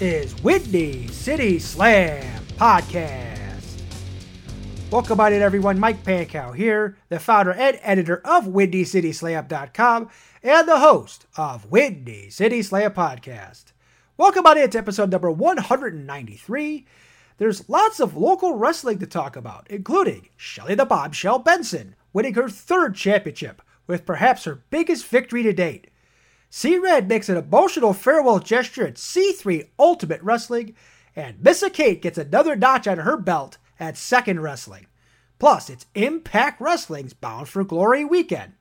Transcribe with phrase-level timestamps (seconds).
[0.00, 3.82] is Windy City Slam Podcast.
[4.90, 5.78] Welcome on in, everyone.
[5.78, 10.10] Mike Pankow here, the founder and editor of WindyCitySlam.com
[10.42, 13.72] and the host of Windy City Slam Podcast.
[14.16, 16.86] Welcome on in to episode number 193.
[17.38, 22.48] There's lots of local wrestling to talk about, including Shelly the Bombshell Benson winning her
[22.48, 25.88] third championship with perhaps her biggest victory to date.
[26.54, 30.74] C Red makes an emotional farewell gesture at C3 Ultimate Wrestling,
[31.16, 34.86] and Missa Kate gets another notch on her belt at Second Wrestling.
[35.38, 38.52] Plus, it's Impact Wrestling's Bound for Glory weekend.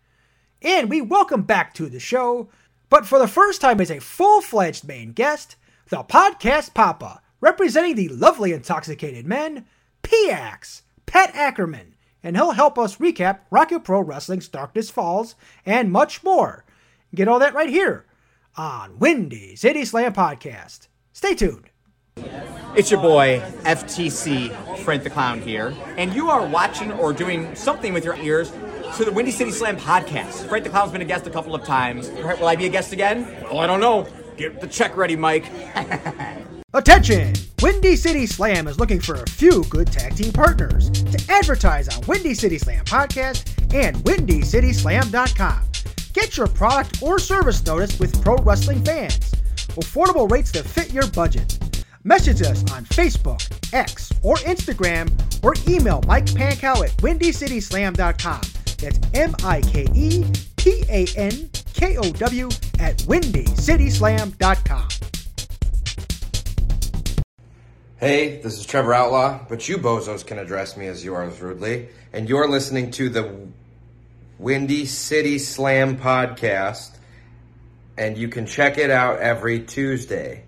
[0.61, 2.47] And we welcome back to the show,
[2.89, 5.57] but for the first time as a full fledged main guest,
[5.89, 9.65] the podcast Papa, representing the lovely intoxicated men,
[10.01, 16.23] P-Ax, Pat Ackerman, and he'll help us recap Rocket Pro Wrestling's Darkness Falls and much
[16.23, 16.63] more.
[17.13, 18.05] Get all that right here
[18.55, 20.87] on Windy City Slam Podcast.
[21.13, 21.69] Stay tuned.
[22.75, 27.93] It's your boy, FTC, Frank the Clown here, and you are watching or doing something
[27.93, 28.51] with your ears
[28.95, 30.47] to the Windy City Slam podcast.
[30.47, 32.09] Frank the Clown's been a guest a couple of times.
[32.09, 33.27] Will I be a guest again?
[33.49, 34.07] Oh, I don't know.
[34.37, 35.45] Get the check ready, Mike.
[36.73, 37.33] Attention!
[37.61, 42.05] Windy City Slam is looking for a few good tag team partners to advertise on
[42.07, 45.61] Windy City Slam Podcast and WindyCitySlam.com.
[46.13, 49.19] Get your product or service noticed with pro wrestling fans.
[49.77, 51.57] Affordable rates that fit your budget.
[52.03, 53.41] Message us on Facebook,
[53.73, 55.09] X, or Instagram,
[55.43, 58.41] or email Mike Pankow at WindyCitySlam.com.
[58.79, 60.25] That's M I K E
[60.57, 62.47] P A N K O W
[62.79, 64.87] at WindyCitySlam.com.
[67.97, 71.89] Hey, this is Trevor Outlaw, but you bozos can address me as yours rudely.
[72.11, 73.47] And you're listening to the
[74.41, 76.89] Windy City Slam podcast,
[77.95, 80.45] and you can check it out every Tuesday.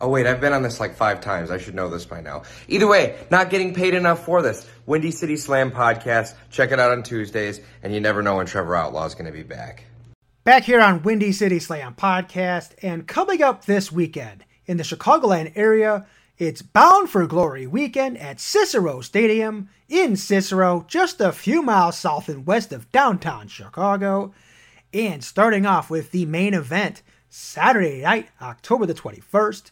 [0.00, 1.50] Oh, wait, I've been on this like five times.
[1.50, 2.44] I should know this by now.
[2.68, 4.66] Either way, not getting paid enough for this.
[4.86, 6.34] Windy City Slam podcast.
[6.48, 9.30] Check it out on Tuesdays, and you never know when Trevor Outlaw is going to
[9.30, 9.84] be back.
[10.44, 15.52] Back here on Windy City Slam podcast, and coming up this weekend in the Chicagoland
[15.54, 16.06] area,
[16.42, 22.28] it's Bound for Glory weekend at Cicero Stadium in Cicero, just a few miles south
[22.28, 24.34] and west of downtown Chicago.
[24.92, 29.70] And starting off with the main event, Saturday night, October the 21st,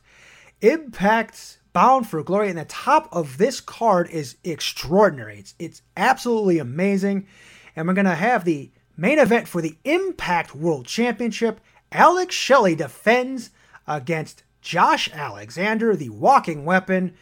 [0.61, 2.51] Impact's Bound for Glory.
[2.51, 5.41] And the top of this card is extraordinary.
[5.41, 7.27] It's, it's absolutely amazing.
[7.75, 11.61] And we're going to have the main event for the Impact World Championship.
[11.91, 13.51] Alex Shelley defends
[13.89, 17.15] against Josh Alexander, the walking weapon.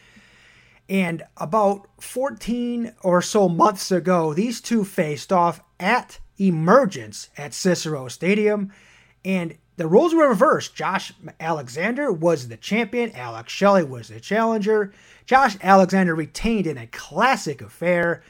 [0.87, 8.07] And about 14 or so months ago, these two faced off at Emergence at Cicero
[8.07, 8.71] Stadium.
[9.23, 10.75] And the roles were reversed.
[10.75, 14.91] Josh Alexander was the champion, Alex Shelley was the challenger.
[15.25, 18.21] Josh Alexander retained in a classic affair.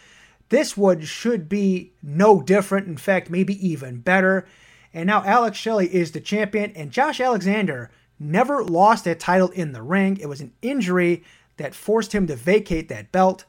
[0.49, 4.45] This one should be no different, in fact, maybe even better.
[4.93, 7.89] And now Alex Shelley is the champion, and Josh Alexander
[8.19, 10.18] never lost a title in the ring.
[10.18, 11.24] It was an injury
[11.57, 13.46] that forced him to vacate that belt.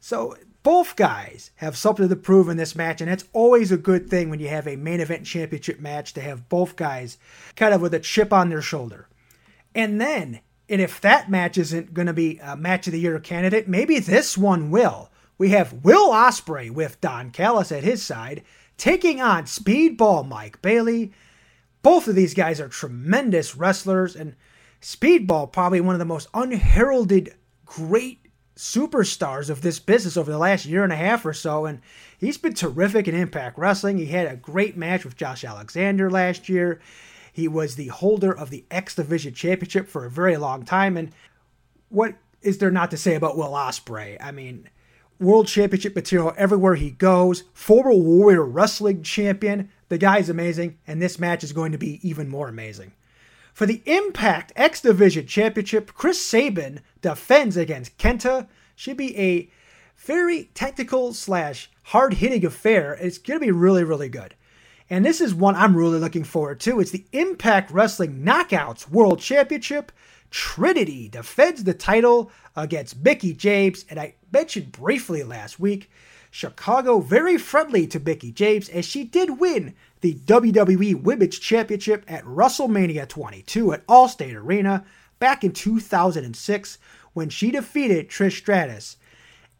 [0.00, 4.10] So both guys have something to prove in this match, and that's always a good
[4.10, 7.18] thing when you have a main event championship match to have both guys
[7.56, 9.08] kind of with a chip on their shoulder.
[9.74, 13.18] And then, and if that match isn't going to be a match of the year
[13.20, 15.10] candidate, maybe this one will.
[15.38, 18.42] We have Will Ospreay with Don Callis at his side
[18.76, 21.12] taking on Speedball Mike Bailey.
[21.82, 24.34] Both of these guys are tremendous wrestlers, and
[24.80, 28.20] Speedball probably one of the most unheralded great
[28.56, 31.64] superstars of this business over the last year and a half or so.
[31.64, 31.80] And
[32.18, 33.98] he's been terrific in Impact Wrestling.
[33.98, 36.80] He had a great match with Josh Alexander last year.
[37.32, 40.96] He was the holder of the X Division Championship for a very long time.
[40.96, 41.12] And
[41.88, 44.16] what is there not to say about Will Ospreay?
[44.20, 44.68] I mean,
[45.20, 47.44] World Championship material everywhere he goes.
[47.54, 49.70] Former Warrior Wrestling Champion.
[49.88, 52.92] The guy's amazing, and this match is going to be even more amazing.
[53.54, 58.46] For the Impact X Division Championship, Chris Sabin defends against Kenta.
[58.76, 59.50] Should be a
[59.96, 62.94] very technical slash hard hitting affair.
[62.94, 64.34] It's going to be really, really good.
[64.90, 66.80] And this is one I'm really looking forward to.
[66.80, 69.90] It's the Impact Wrestling Knockouts World Championship.
[70.30, 75.90] Trinity defends the title against Mickie James, and I mentioned briefly last week
[76.30, 82.24] Chicago very friendly to Mickie James as she did win the WWE Women's Championship at
[82.24, 84.84] WrestleMania 22 at Allstate Arena
[85.18, 86.78] back in 2006
[87.12, 88.96] when she defeated Trish Stratus.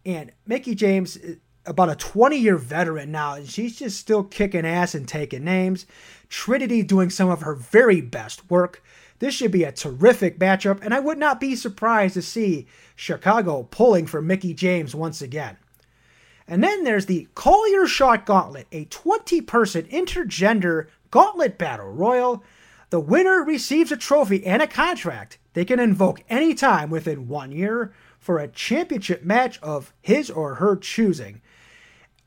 [0.07, 1.35] And Mickie James, uh,
[1.67, 5.87] about a 20 year veteran now, and she's just still kicking ass and taking names.
[6.29, 8.83] Trinity doing some of her very best work.
[9.19, 13.65] This should be a terrific matchup, and I would not be surprised to see Chicago
[13.65, 15.57] pulling for Mickie James once again.
[16.49, 22.43] And then there's the Call Your Shot Gauntlet, a 20 person intergender gauntlet battle royal.
[22.89, 27.93] The winner receives a trophy and a contract they can invoke anytime within one year
[28.19, 31.43] for a championship match of his or her choosing.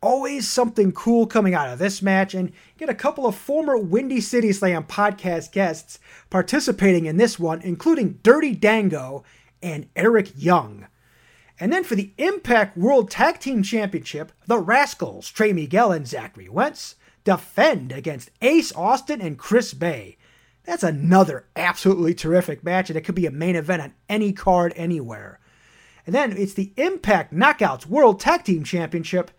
[0.04, 4.20] Always something cool coming out of this match, and get a couple of former Windy
[4.20, 9.24] City Slam podcast guests participating in this one, including Dirty Dango
[9.62, 10.88] and Eric Young.
[11.62, 16.50] And then for the Impact World Tag Team Championship, the Rascals, Trey Miguel and Zachary
[16.50, 20.18] Wentz, defend against Ace Austin and Chris Bey.
[20.64, 24.74] That's another absolutely terrific match, and it could be a main event on any card
[24.76, 25.40] anywhere.
[26.08, 29.30] And then it's the Impact Knockouts World Tag Team Championship.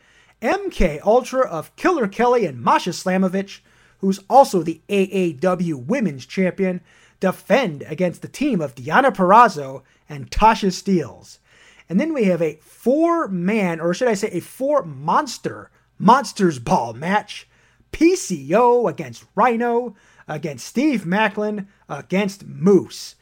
[0.40, 3.62] MK Ultra of Killer Kelly and Masha Slamovich,
[3.98, 6.82] who's also the AAW Women's Champion,
[7.18, 11.38] defend against the team of Deonna Purrazzo and Tasha Steelz.
[11.88, 16.58] And then we have a four man, or should I say a four monster Monsters
[16.58, 17.48] Ball match.
[17.92, 19.94] PCO against Rhino,
[20.26, 23.14] against Steve Maclin, against Moose.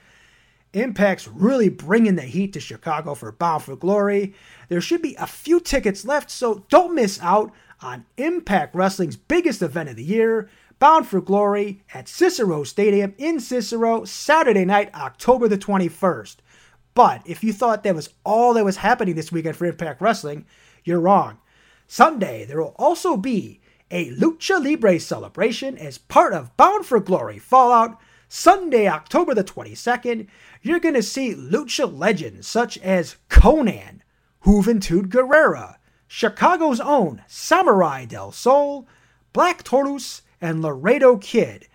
[0.73, 4.35] Impact's really bringing the heat to Chicago for Bound for Glory.
[4.69, 7.53] There should be a few tickets left, so don't miss out
[7.83, 10.49] on Impact Wrestling's biggest event of the year,
[10.79, 16.37] Bound for Glory at Cicero Stadium in Cicero, Saturday night, October the 21st.
[16.95, 20.45] But if you thought that was all that was happening this weekend for Impact Wrestling,
[20.85, 21.39] you're wrong.
[21.87, 23.61] Sunday, there will also be
[23.91, 28.01] a Lucha Libre celebration as part of Bound for Glory Fallout.
[28.29, 30.29] Sunday, October the 22nd,
[30.63, 34.03] you're going to see lucha legends such as Konnan,
[34.45, 35.77] Juventud Guerrera,
[36.07, 38.87] Chicago's own Samurai del Sol,
[39.33, 41.67] Black Taurus, and Laredo Kid.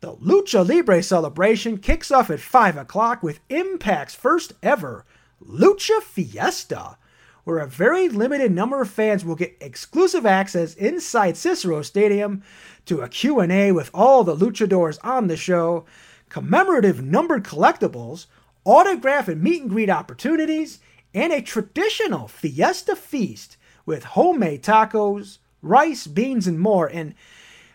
[0.00, 5.04] The Lucha Libre celebration kicks off at 5 o'clock with Impact's first ever
[5.44, 6.96] Lucha Fiesta,
[7.42, 12.44] where a very limited number of fans will get exclusive access inside Cicero Stadium
[12.86, 15.84] to a Q&A with all the luchadors on the show,
[16.28, 18.26] commemorative numbered collectibles,
[18.64, 20.78] autograph and meet and greet opportunities,
[21.12, 26.86] and a traditional fiesta feast with homemade tacos, rice, beans, and more.
[26.86, 27.14] And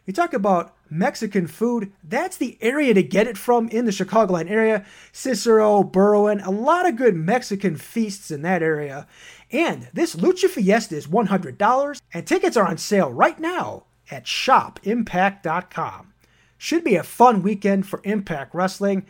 [0.06, 4.50] we talk about Mexican food, that's the area to get it from in the Chicagoland
[4.50, 4.86] area.
[5.12, 9.08] Cicero, Berwyn, a lot of good Mexican feasts in that area.
[9.52, 16.14] And this Lucha Fiesta is $100, and tickets are on sale right now at shopimpact.com.
[16.58, 19.06] Should be a fun weekend for Impact Wrestling.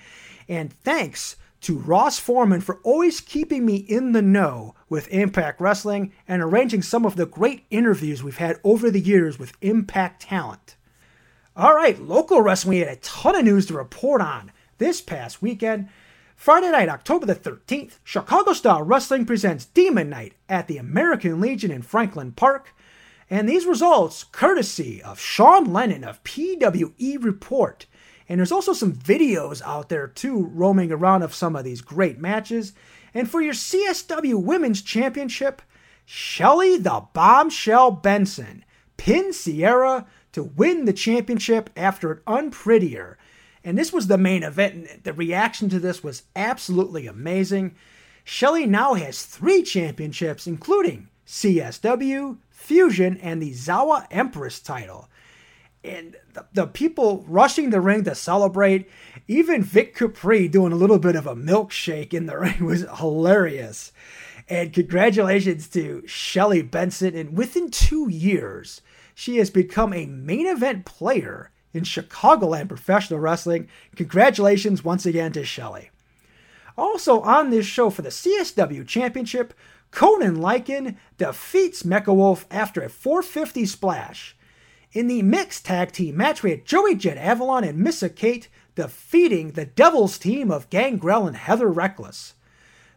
[0.47, 6.11] And thanks to Ross Foreman for always keeping me in the know with Impact Wrestling
[6.27, 10.75] and arranging some of the great interviews we've had over the years with Impact talent.
[11.55, 15.39] All right, local wrestling, we had a ton of news to report on this past
[15.39, 15.87] weekend.
[16.35, 21.69] Friday night, October the 13th, Chicago Style Wrestling presents Demon Night at the American Legion
[21.69, 22.73] in Franklin Park.
[23.29, 27.85] And these results, courtesy of Sean Lennon of PWE Report.
[28.27, 32.17] And there's also some videos out there too, roaming around of some of these great
[32.17, 32.73] matches.
[33.13, 35.61] And for your CSW Women's Championship,
[36.03, 38.65] Shelly the Bombshell Benson
[38.97, 43.17] pinned Sierra to win the championship after an unprettier.
[43.63, 47.75] And this was the main event, and the reaction to this was absolutely amazing.
[48.23, 55.09] Shelly now has three championships, including CSW, Fusion, and the Zawa Empress title.
[55.83, 58.89] And the, the people rushing the ring to celebrate,
[59.27, 63.91] even Vic Capri doing a little bit of a milkshake in the ring was hilarious.
[64.49, 67.15] And congratulations to Shelly Benson.
[67.15, 68.81] And within two years,
[69.13, 73.67] she has become a main event player in Chicagoland professional wrestling.
[73.95, 75.89] Congratulations once again to Shelly.
[76.77, 79.53] Also on this show for the CSW Championship,
[79.91, 84.35] Conan Lycan defeats Mecha Wolf after a 450 splash.
[84.91, 89.51] In the mixed tag team match, we had Joey Jet Avalon and Missa Kate defeating
[89.51, 92.33] the Devils team of Gangrel and Heather Reckless.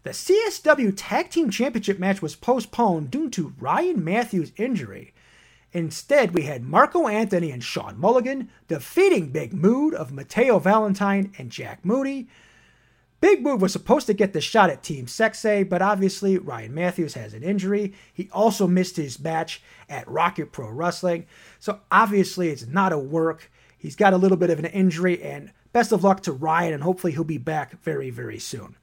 [0.03, 5.13] The CSW Tag Team Championship match was postponed due to Ryan Matthews' injury.
[5.77, 11.51] Instead, we had Marco Anthony and Sean Mulligan defeating Big Mood of Mateo Valentine and
[11.51, 12.29] Jack Moody.
[13.21, 17.13] Big Move was supposed to get the shot at Team Sexay, but obviously Ryan Matthews
[17.13, 17.93] has an injury.
[18.11, 21.27] He also missed his match at Rocket Pro Wrestling,
[21.59, 23.51] so obviously it's not a work.
[23.77, 26.85] He's got a little bit of an injury, and best of luck to Ryan, and
[26.85, 28.77] hopefully he'll be back very, very soon.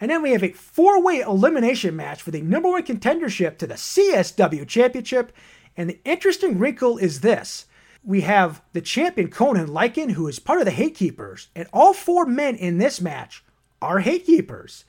[0.00, 3.66] And then we have a four way elimination match for the number one contendership to
[3.66, 5.32] the CSW Championship.
[5.80, 7.64] And the interesting wrinkle is this
[8.04, 12.26] we have the champion Conan Lycan, who is part of the Hatekeepers, and all four
[12.26, 13.42] men in this match
[13.80, 14.84] are Hatekeepers.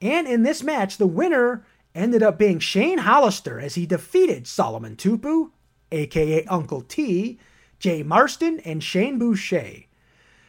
[0.00, 4.96] And in this match, the winner ended up being Shane Hollister as he defeated Solomon
[4.96, 5.50] Tupu,
[5.92, 7.38] aka Uncle T,
[7.78, 9.84] Jay Marston, and Shane Boucher.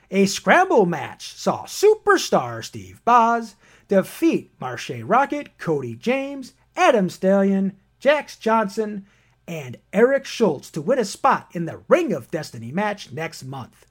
[0.10, 3.56] A scramble match saw superstar Steve Boz
[3.90, 9.06] defeat Marshe Rockett, Cody James, Adam Stallion, Jax Johnson,
[9.52, 13.86] and Eric Schultz to win a spot in the Ring of Destiny match next month.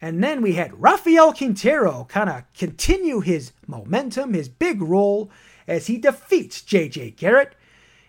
[0.00, 5.30] And then we had Rafael Quintero kind of continue his momentum, his big role,
[5.68, 7.54] as he defeats JJ Garrett.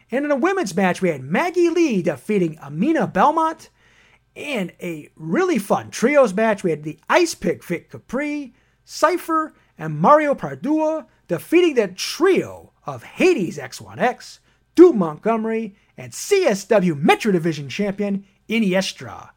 [0.10, 3.69] And in a women's match, we had Maggie Lee defeating Amina Belmont.
[4.36, 10.00] And a really fun trios match, we had the Ice Pick Vic Capri, Cypher, and
[10.00, 14.39] Mario Pardua defeating the trio of Hades X1X,
[14.74, 19.32] Doom Montgomery, and CSW Metro Division champion Iniestra.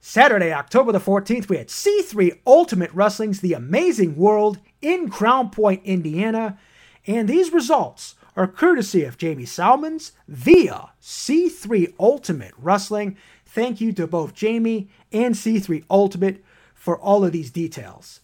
[0.00, 5.82] Saturday, October the 14th, we had C3 Ultimate Wrestling's The Amazing World in Crown Point,
[5.84, 6.58] Indiana,
[7.06, 13.18] and these results are courtesy of Jamie Salmons via C3 Ultimate Wrestling.
[13.44, 16.42] Thank you to both Jamie and C3 Ultimate
[16.74, 18.20] for all of these details.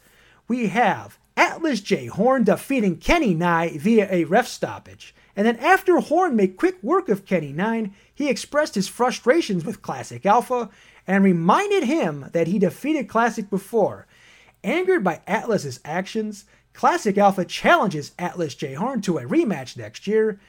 [0.49, 2.07] We have Atlas J.
[2.07, 5.15] Horn defeating Kenny Nye via a ref stoppage.
[5.37, 9.83] And then after Horn made quick work of Kenny Nine, he expressed his frustrations with
[9.83, 10.71] Classic Alpha
[11.07, 14.07] and reminded him that he defeated Classic before.
[14.65, 18.75] Angered by Atlas's actions, Classic Alpha challenges Atlas J.
[18.75, 20.41] Horn to a rematch next year.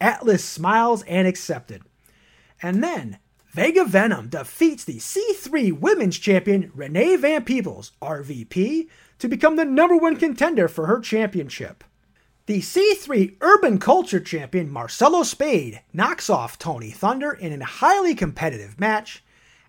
[0.00, 1.82] Atlas smiles and accepted.
[2.60, 3.18] And then
[3.52, 9.96] Vega Venom defeats the C3 Women's Champion Renee Van Peebles, RVP, to become the number
[9.96, 11.84] one contender for her championship.
[12.46, 18.80] The C3 Urban Culture Champion Marcelo Spade knocks off Tony Thunder in a highly competitive
[18.80, 19.22] match.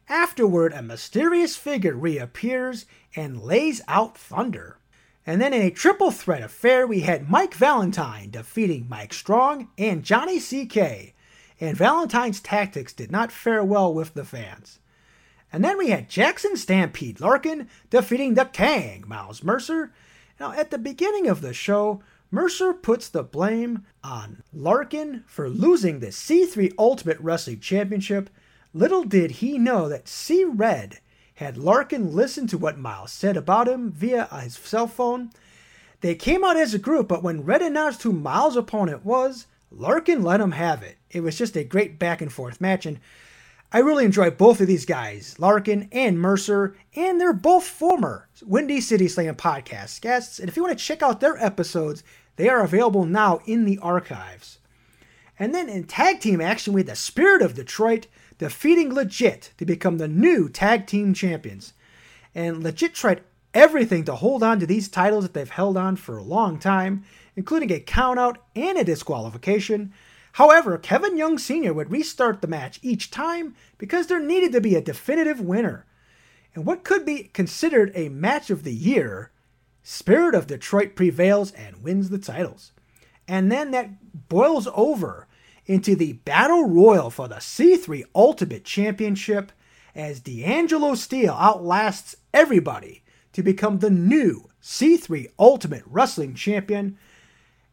[0.10, 4.80] Afterward, a mysterious figure reappears and lays out Thunder.
[5.24, 10.04] And then in a triple threat affair, we had Mike Valentine defeating Mike Strong and
[10.04, 11.14] Johnny CK.
[11.62, 14.80] And Valentine's tactics did not fare well with the fans.
[15.52, 19.94] And then we had Jackson Stampede Larkin defeating the Kang, Miles Mercer.
[20.40, 22.02] Now, at the beginning of the show,
[22.34, 28.28] Mercer puts the blame on Larkin for losing the C3 Ultimate Wrestling Championship.
[28.74, 30.98] Little did he know that C Red
[31.36, 35.30] had Larkin listen to what Miles said about him via his cell phone.
[36.02, 40.24] They came out as a group, but when Red announced who Miles' opponent was, Larkin
[40.24, 40.98] let him have it.
[41.12, 43.00] It was just a great back and forth match, and
[43.72, 48.82] I really enjoy both of these guys, Larkin and Mercer, and they're both former Windy
[48.82, 50.40] City Slam podcast guests.
[50.40, 52.04] And if you want to check out their episodes,
[52.36, 54.60] they are available now in the archives.
[55.40, 59.66] And then in tag team action, we had the Spirit of Detroit defeating Legit to
[59.66, 61.74] become the new tag team champions.
[62.36, 63.22] And Legit tried
[63.54, 67.04] everything to hold on to these titles that they've held on for a long time,
[67.36, 69.94] including a countout and a disqualification.
[70.34, 71.74] However, Kevin Young Sr.
[71.74, 75.86] would restart the match each time because there needed to be a definitive winner.
[76.56, 79.32] And what could be considered a match of the year,
[79.84, 82.72] Spirit of Detroit prevails and wins the titles.
[83.28, 85.28] And then that boils over
[85.66, 89.52] into the Battle Royal for the C3 Ultimate Championship
[89.94, 96.98] as D'Angelo Steele outlasts everybody to become the new C3 Ultimate Wrestling Champion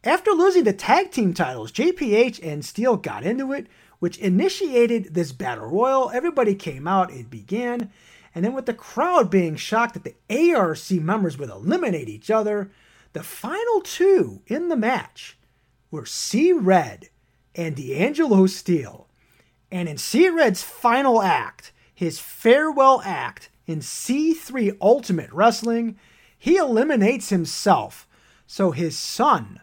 [0.03, 3.67] after losing the tag team titles, JPH and Steele got into it,
[3.99, 6.09] which initiated this battle royal.
[6.09, 7.91] Everybody came out, it began,
[8.33, 12.71] and then with the crowd being shocked that the ARC members would eliminate each other,
[13.13, 15.37] the final two in the match
[15.89, 17.09] were C Red
[17.55, 19.07] and D'Angelo Steele.
[19.71, 25.97] And in C Red's final act, his farewell act in C3 Ultimate Wrestling,
[26.37, 28.07] he eliminates himself
[28.47, 29.61] so his son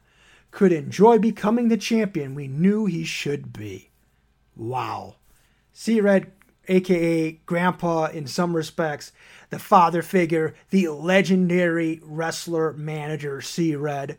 [0.50, 3.90] could enjoy becoming the champion we knew he should be.
[4.56, 5.16] Wow.
[5.72, 6.32] C Red,
[6.68, 9.12] aka Grandpa in some respects,
[9.50, 14.18] the father figure, the legendary wrestler manager C Red,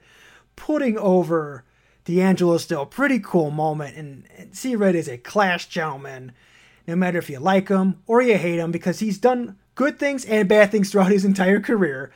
[0.56, 1.64] putting over
[2.06, 3.96] D'Angelo Steele pretty cool moment.
[3.96, 6.32] And, C Red is a class gentleman,
[6.88, 10.26] no matter if you like him or you hate him, because he's done good things
[10.26, 12.12] and bad things throughout his entire career.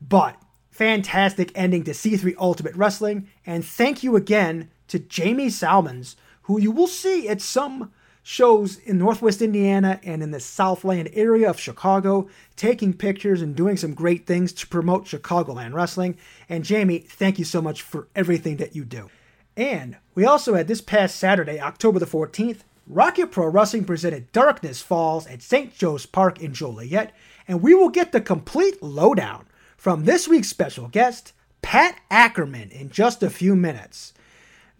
[0.00, 0.36] But
[0.70, 6.70] fantastic ending to C3 Ultimate Wrestling, and thank you again to Jamie Salmons, who you
[6.70, 7.92] will see at some
[8.24, 12.26] shows in Northwest Indiana and in the Southland area of Chicago,
[12.56, 16.16] taking pictures and doing some great things to promote Chicagoland wrestling.
[16.48, 19.10] And Jamie, thank you so much for everything that you do.
[19.58, 24.80] And we also had this past Saturday, October the 14th, Rocket Pro Wrestling presented Darkness
[24.80, 25.74] Falls at St.
[25.74, 27.12] Joe's Park in Joliet,
[27.46, 32.88] and we will get the complete lowdown from this week's special guest, Pat Ackerman, in
[32.88, 34.14] just a few minutes.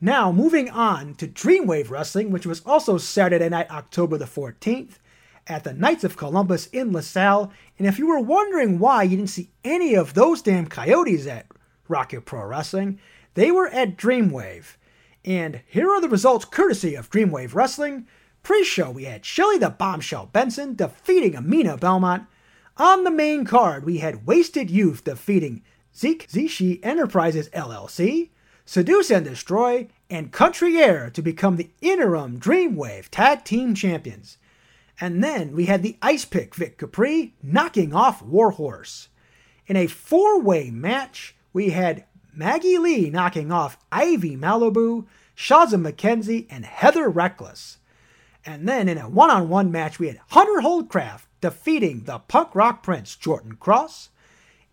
[0.04, 4.98] Now, moving on to Dreamwave Wrestling, which was also Saturday night, October the 14th,
[5.46, 7.50] at the Knights of Columbus in LaSalle.
[7.78, 11.46] And if you were wondering why you didn't see any of those damn coyotes at
[11.88, 13.00] Rocket Pro Wrestling,
[13.32, 14.76] they were at Dreamwave.
[15.24, 18.06] And here are the results courtesy of Dreamwave Wrestling.
[18.42, 22.24] Pre show, we had Shelly the Bombshell Benson defeating Amina Belmont.
[22.76, 25.62] On the main card, we had Wasted Youth defeating
[25.96, 28.28] Zeke Zishi Enterprises LLC.
[28.66, 34.38] Seduce and Destroy, and Country Air to become the interim Dreamwave Tag Team Champions.
[35.00, 39.08] And then we had the Ice Pick Vic Capri knocking off Warhorse.
[39.66, 45.06] In a four way match, we had Maggie Lee knocking off Ivy Malibu,
[45.36, 47.78] Shazza McKenzie, and Heather Reckless.
[48.46, 52.54] And then in a one on one match, we had Hunter Holdcraft defeating the punk
[52.54, 54.10] rock prince Jordan Cross.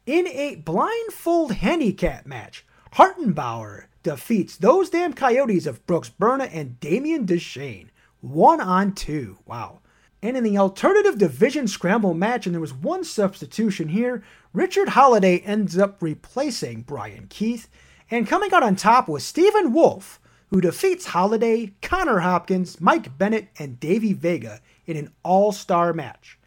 [0.05, 7.25] In a blindfold handicap match, Hartenbauer defeats those damn coyotes of Brooks Berna and Damian
[7.25, 7.89] Deshane.
[8.21, 9.39] One on two.
[9.45, 9.79] Wow.
[10.23, 15.39] And in the alternative division scramble match, and there was one substitution here, Richard Holiday
[15.39, 17.67] ends up replacing Brian Keith.
[18.11, 23.47] And coming out on top was Stephen Wolf, who defeats Holiday, Connor Hopkins, Mike Bennett,
[23.57, 26.37] and Davey Vega in an all star match.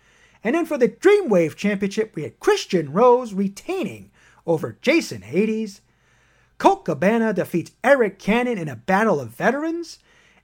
[0.44, 4.10] And then for the Dreamwave Championship, we had Christian Rose retaining
[4.46, 5.80] over Jason Hades,
[6.58, 9.98] Colt Cabana defeats Eric Cannon in a battle of veterans.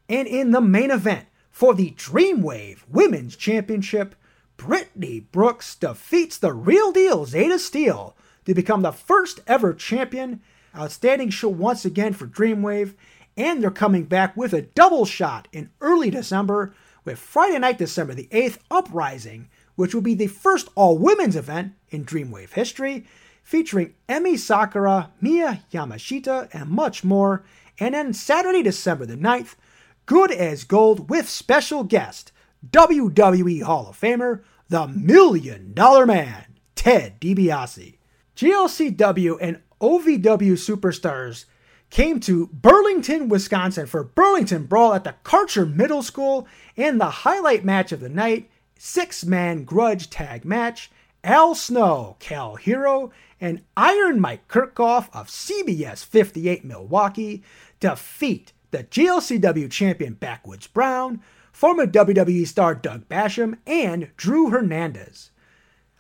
[0.09, 4.15] And in the main event for the Dreamwave Women's Championship,
[4.57, 10.41] Brittany Brooks defeats the real deal Zeta Steel to become the first ever champion.
[10.77, 12.95] Outstanding show once again for Dreamwave,
[13.37, 18.15] and they're coming back with a double shot in early December with Friday night, December
[18.15, 23.07] the 8th, Uprising, which will be the first all women's event in Dreamwave history
[23.43, 27.45] featuring Emi Sakura, Miyu Yamashita, and much more.
[27.79, 29.55] And then Saturday, December the 9th,
[30.07, 32.33] Good as Gold with special guest,
[32.69, 37.99] WWE Hall of Famer, the Million Dollar Man, Ted DiBiase.
[38.37, 41.45] GLCW and OVW superstars
[41.91, 47.65] came to Burlington, Wisconsin for Burlington Brawl at the Karcher Middle School and the highlight
[47.65, 50.91] match of the night, six man grudge tag match.
[51.23, 57.43] Al Snow, Cal Hero, and Iron Mike Kirkhoff of CBS 58 Milwaukee
[57.79, 61.21] defeat the GLCW champion Backwoods Brown,
[61.53, 65.31] former WWE star Doug Basham, and Drew Hernandez.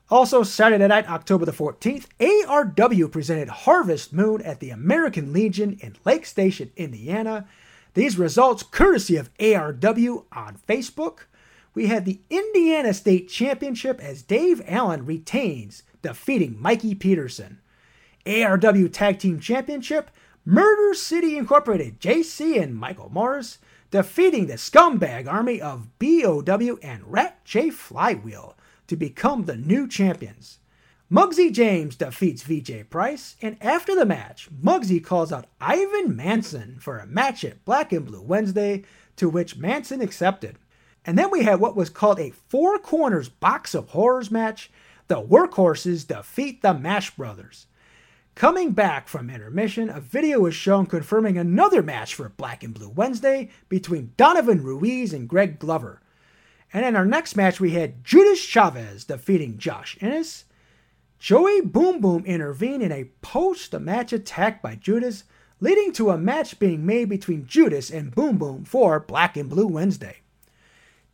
[0.08, 5.96] Also, Saturday night, October the 14th, ARW presented Harvest Moon at the American Legion in
[6.04, 7.46] Lake Station, Indiana.
[7.94, 11.26] These results courtesy of ARW on Facebook.
[11.72, 17.60] We had the Indiana State Championship as Dave Allen retains defeating Mikey Peterson.
[18.26, 20.10] ARW Tag Team Championship,
[20.44, 23.58] Murder City Incorporated, JC and Michael Morris,
[23.90, 28.56] defeating the scumbag army of BOW and Rat J Flywheel
[28.86, 30.58] to become the new champions.
[31.10, 36.98] Muggsy James defeats VJ Price, and after the match, Muggsy calls out Ivan Manson for
[36.98, 38.84] a match at Black and Blue Wednesday,
[39.16, 40.56] to which Manson accepted.
[41.10, 44.70] And then we had what was called a Four Corners Box of Horrors match
[45.08, 47.66] the Workhorses defeat the Mash Brothers.
[48.36, 52.90] Coming back from intermission, a video was shown confirming another match for Black and Blue
[52.90, 56.00] Wednesday between Donovan Ruiz and Greg Glover.
[56.72, 60.44] And in our next match, we had Judas Chavez defeating Josh Innes.
[61.18, 65.24] Joey Boom Boom intervened in a post match attack by Judas,
[65.58, 69.66] leading to a match being made between Judas and Boom Boom for Black and Blue
[69.66, 70.18] Wednesday.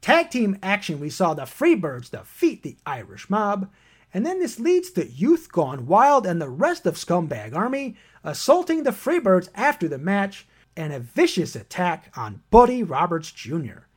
[0.07, 3.69] Tag team action, we saw the Freebirds defeat the Irish Mob,
[4.15, 8.85] and then this leads to Youth Gone Wild and the rest of Scumbag Army assaulting
[8.85, 13.89] the Freebirds after the match and a vicious attack on Buddy Roberts Jr.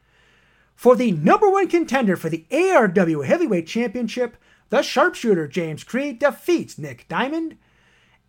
[0.73, 4.35] For the number one contender for the ARW Heavyweight Championship,
[4.71, 7.55] the sharpshooter James Creed defeats Nick Diamond.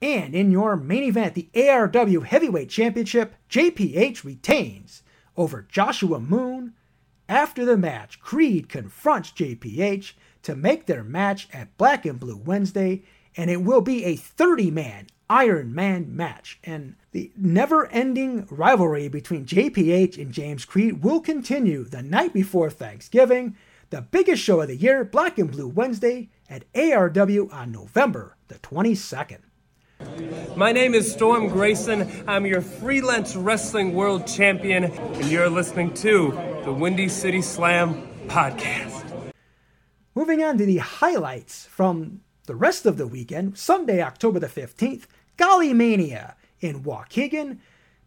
[0.03, 5.03] And in your main event, the ARW Heavyweight Championship, JPH retains
[5.35, 6.75] over Joshua Moon.
[7.31, 13.05] After the match, Creed confronts JPH to make their match at Black and Blue Wednesday,
[13.37, 16.59] and it will be a 30 man Iron Man match.
[16.64, 22.69] And the never ending rivalry between JPH and James Creed will continue the night before
[22.69, 23.57] Thanksgiving,
[23.90, 28.57] the biggest show of the year, Black and Blue Wednesday, at ARW on November the
[28.57, 29.38] 22nd.
[30.57, 32.25] My name is Storm Grayson.
[32.27, 39.33] I'm your freelance wrestling world champion, and you're listening to the Windy City Slam podcast.
[40.14, 45.05] Moving on to the highlights from the rest of the weekend, Sunday, October the 15th,
[45.38, 47.61] Golly Mania in Waukegan.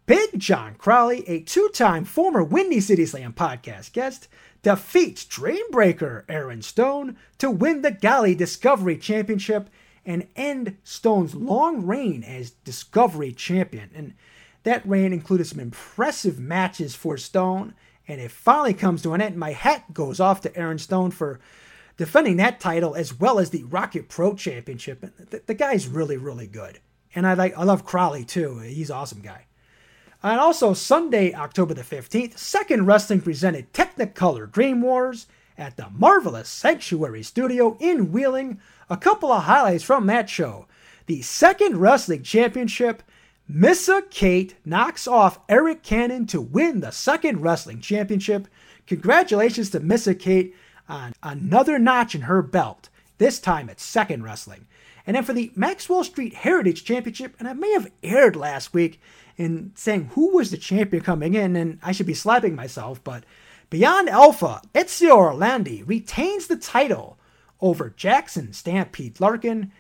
[0.06, 4.28] Big John Crowley, a two time former Windy City Slam podcast guest,
[4.62, 9.70] defeats Dreambreaker Aaron Stone to win the Golly Discovery Championship
[10.06, 13.90] and end Stone's long reign as Discovery Champion.
[13.96, 14.14] And
[14.64, 17.74] that reign included some impressive matches for Stone,
[18.08, 19.38] and it finally comes to an end.
[19.38, 21.40] My hat goes off to Aaron Stone for
[21.98, 25.02] defending that title as well as the Rocket Pro Championship.
[25.02, 26.80] The, the guy's really, really good.
[27.16, 28.60] And I like I love Crowley too.
[28.60, 29.46] He's an awesome guy.
[30.24, 36.50] And also Sunday, October the 15th, Second Wrestling presented Technicolor Dream Wars at the Marvelous
[36.50, 38.60] Sanctuary Studio in Wheeling.
[38.90, 40.66] A couple of highlights from that show.
[41.08, 43.04] The Second Wrestling Championship,
[43.48, 48.48] Missa Kate knocks off Eric Cannon to win the Second Wrestling Championship.
[48.88, 50.56] Congratulations to Missa Kate
[50.88, 54.66] on another notch in her belt, this time at Second Wrestling.
[55.06, 59.02] And then for the Maxwell Street Heritage Championship, and I may have aired last week
[59.38, 63.24] in saying who was the champion coming in, and I should be slapping myself, but
[63.74, 67.18] Beyond Alpha, Ezio Orlandi retains the title
[67.60, 69.72] over Jackson Stampede Larkin,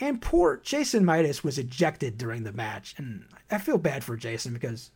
[0.00, 2.94] and poor Jason Midas was ejected during the match.
[2.98, 4.90] And I feel bad for Jason because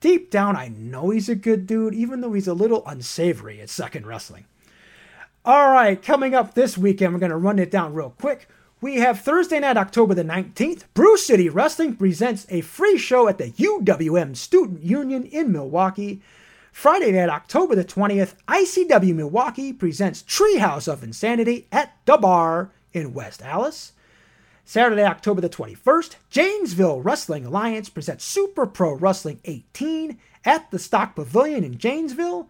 [0.00, 3.70] deep down I know he's a good dude, even though he's a little unsavory at
[3.70, 4.46] second wrestling.
[5.44, 8.46] All right, coming up this weekend, we're going to run it down real quick.
[8.82, 10.84] We have Thursday night, October the 19th.
[10.94, 16.22] Brew City Wrestling presents a free show at the UWM Student Union in Milwaukee.
[16.72, 23.12] Friday night, October the 20th, ICW Milwaukee presents Treehouse of Insanity at the Bar in
[23.12, 23.92] West Allis.
[24.64, 31.16] Saturday, October the 21st, Janesville Wrestling Alliance presents Super Pro Wrestling 18 at the Stock
[31.16, 32.48] Pavilion in Janesville.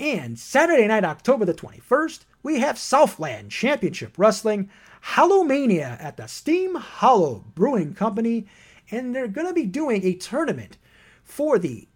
[0.00, 4.70] And Saturday night, October the 21st, we have Southland Championship Wrestling
[5.04, 8.46] Hallowmania at the Steam Hollow Brewing Company,
[8.90, 10.78] and they're going to be doing a tournament
[11.22, 11.86] for the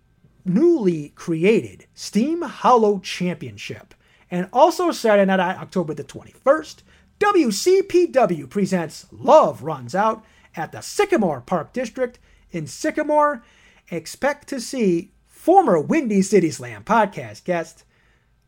[0.45, 3.95] newly created Steam Hollow Championship.
[4.31, 6.83] And also Saturday night, October the 21st,
[7.19, 10.23] WCPW presents Love Runs Out
[10.55, 12.19] at the Sycamore Park District
[12.51, 13.43] in Sycamore.
[13.91, 17.85] Expect to see former Windy City Slam podcast guest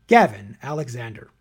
[0.05, 1.31] Gavin Alexander.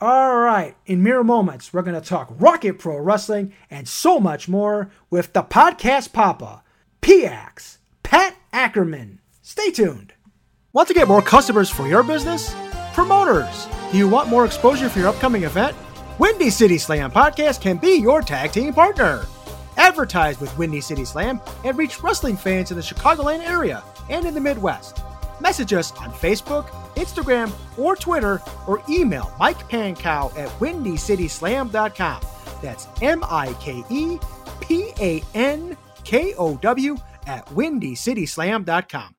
[0.00, 4.48] All right, in mere moments, we're going to talk Rocket Pro Wrestling and so much
[4.48, 6.62] more with the podcast papa,
[7.02, 9.20] P-Ax, Pat Ackerman.
[9.42, 10.14] Stay tuned.
[10.72, 12.54] Want to get more customers for your business?
[12.92, 15.76] Promoters, do you want more exposure for your upcoming event?
[16.18, 19.26] Windy City Slam Podcast can be your tag team partner.
[19.76, 24.32] Advertise with Windy City Slam and reach wrestling fans in the Chicagoland area and in
[24.32, 25.02] the Midwest.
[25.42, 32.22] Message us on Facebook, Instagram, or Twitter, or email Mike Pankow at windycityslam.com.
[32.62, 34.18] That's M I K E
[34.62, 39.14] P A N K O W at windycityslam.com.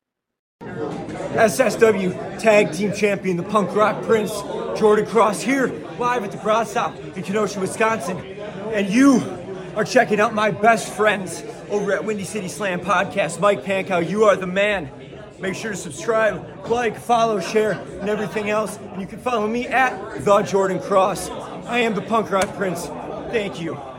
[1.38, 4.32] SSW Tag Team Champion, the Punk Rock Prince,
[4.78, 5.66] Jordan Cross here,
[5.98, 8.16] live at the Brass House in Kenosha, Wisconsin.
[8.72, 9.20] And you
[9.74, 13.40] are checking out my best friends over at Windy City Slam Podcast.
[13.40, 14.88] Mike Pankow, you are the man.
[15.40, 18.76] Make sure to subscribe, like, follow, share, and everything else.
[18.76, 21.28] And you can follow me at The Jordan Cross.
[21.30, 22.86] I am the Punk Rock Prince.
[23.30, 23.97] Thank you.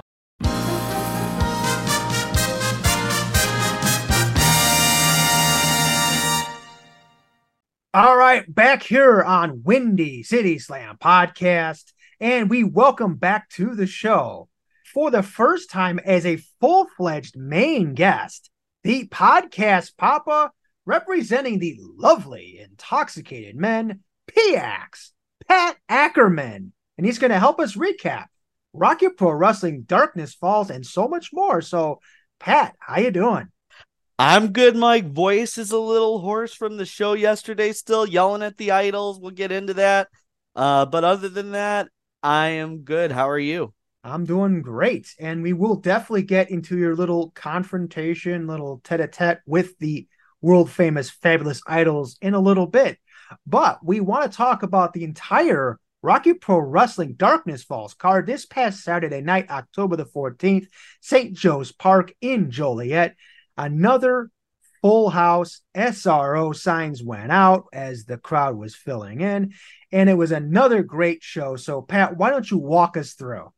[8.29, 14.49] Right, back here on Windy City Slam podcast, and we welcome back to the show
[14.93, 18.51] for the first time as a full fledged main guest,
[18.83, 20.51] the podcast Papa
[20.85, 25.11] representing the lovely intoxicated men, P-Ax,
[25.47, 28.25] Pat Ackerman, and he's going to help us recap
[28.73, 31.61] Rocket Pro Wrestling, Darkness Falls, and so much more.
[31.61, 31.99] So,
[32.39, 33.47] Pat, how you doing?
[34.21, 34.75] I'm good.
[34.75, 39.17] My voice is a little hoarse from the show yesterday, still yelling at the idols.
[39.17, 40.09] We'll get into that.
[40.57, 41.87] Uh, but other than that,
[42.21, 43.13] I am good.
[43.13, 43.73] How are you?
[44.03, 45.07] I'm doing great.
[45.21, 50.05] And we will definitely get into your little confrontation, little tete a tete with the
[50.41, 52.97] world famous fabulous idols in a little bit.
[53.47, 58.45] But we want to talk about the entire Rocket Pro Wrestling Darkness Falls card this
[58.45, 60.67] past Saturday night, October the 14th,
[60.99, 61.33] St.
[61.33, 63.15] Joe's Park in Joliet.
[63.59, 64.31] Another
[64.81, 69.53] full house SRO signs went out as the crowd was filling in,
[69.91, 71.57] and it was another great show.
[71.57, 73.51] So, Pat, why don't you walk us through?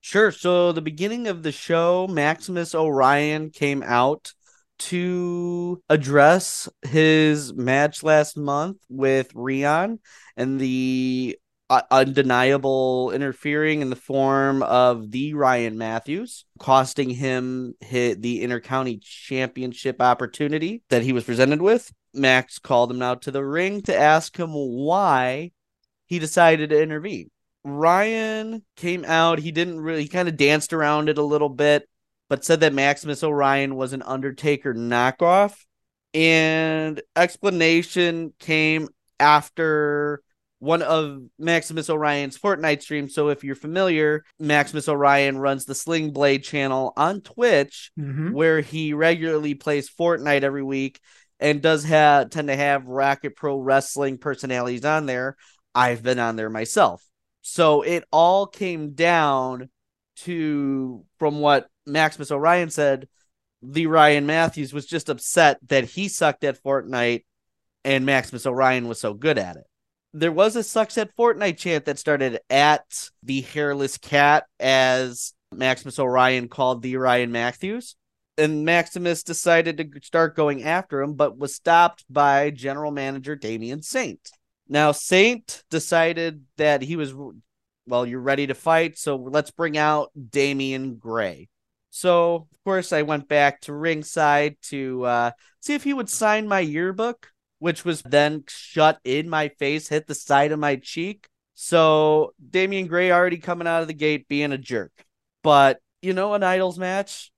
[0.00, 0.30] Sure.
[0.30, 4.32] So, the beginning of the show, Maximus Orion came out
[4.78, 9.98] to address his match last month with Rion
[10.36, 11.36] and the
[11.70, 19.00] uh, undeniable interfering in the form of the Ryan Matthews, costing him hit the intercounty
[19.00, 21.92] championship opportunity that he was presented with.
[22.12, 25.52] Max called him out to the ring to ask him why
[26.06, 27.30] he decided to intervene.
[27.62, 29.38] Ryan came out.
[29.38, 31.88] He didn't really, he kind of danced around it a little bit,
[32.28, 35.54] but said that Maximus Orion was an Undertaker knockoff.
[36.12, 38.88] And explanation came
[39.20, 40.22] after
[40.60, 43.14] one of Maximus Orion's Fortnite streams.
[43.14, 48.32] So if you're familiar, Maximus Orion runs the Sling Blade channel on Twitch, Mhm.
[48.32, 51.00] where he regularly plays Fortnite every week
[51.40, 55.36] and does have tend to have Rocket Pro Wrestling personalities on there.
[55.74, 57.02] I've been on there myself.
[57.40, 59.70] So it all came down
[60.16, 63.08] to from what Maximus Orion said,
[63.62, 67.24] the Ryan Matthews was just upset that he sucked at Fortnite
[67.82, 69.64] and Maximus Orion was so good at it.
[70.12, 75.98] There was a sucks at Fortnite chant that started at the hairless cat as Maximus
[75.98, 77.96] Orion called the Ryan Matthews.
[78.36, 83.82] And Maximus decided to start going after him, but was stopped by general manager Damian
[83.82, 84.30] Saint.
[84.68, 87.12] Now, Saint decided that he was,
[87.86, 91.48] well, you're ready to fight, so let's bring out Damian Gray.
[91.90, 96.48] So, of course, I went back to ringside to uh, see if he would sign
[96.48, 97.28] my yearbook,
[97.60, 101.28] which was then shut in my face, hit the side of my cheek.
[101.54, 104.92] So, Damian Gray already coming out of the gate being a jerk.
[105.42, 107.30] But, you know, an Idols match,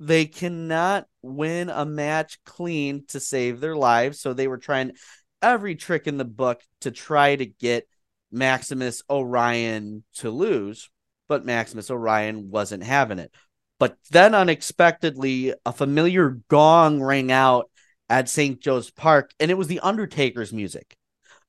[0.00, 4.20] they cannot win a match clean to save their lives.
[4.20, 4.92] So, they were trying
[5.40, 7.88] every trick in the book to try to get
[8.32, 10.90] Maximus Orion to lose,
[11.28, 13.32] but Maximus Orion wasn't having it.
[13.78, 17.70] But then unexpectedly, a familiar gong rang out
[18.10, 18.60] at St.
[18.60, 20.96] Joe's Park, and it was The Undertaker's music.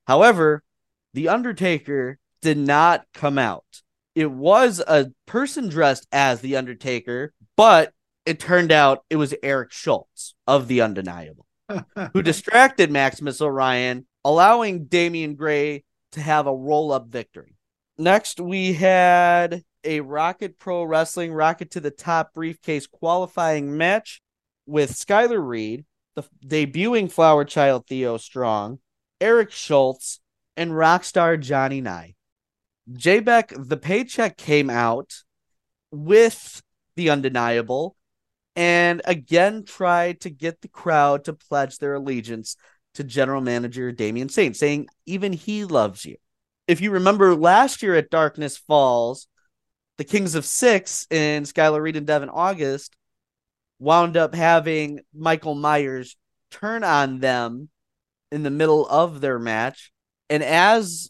[0.07, 0.63] However,
[1.13, 3.81] The Undertaker did not come out.
[4.15, 7.91] It was a person dressed as The Undertaker, but
[8.25, 11.45] it turned out it was Eric Schultz of The Undeniable
[12.13, 17.55] who distracted Maximus Orion, allowing Damian Gray to have a roll up victory.
[17.97, 24.21] Next, we had a Rocket Pro Wrestling Rocket to the Top briefcase qualifying match
[24.65, 28.79] with Skylar Reed, the debuting Flower Child Theo Strong,
[29.19, 30.19] Eric Schultz,
[30.57, 32.15] and rock star Johnny Nye.
[32.91, 35.13] J Beck, the paycheck came out
[35.91, 36.61] with
[36.95, 37.95] the undeniable
[38.55, 42.57] and again tried to get the crowd to pledge their allegiance
[42.95, 46.17] to general manager Damian Saint, saying even he loves you.
[46.67, 49.27] If you remember last year at Darkness Falls,
[49.97, 52.95] the Kings of Six in Skylar Reed and Devin August
[53.81, 56.15] wound up having Michael Myers
[56.51, 57.69] turn on them
[58.31, 59.91] in the middle of their match.
[60.29, 61.09] And as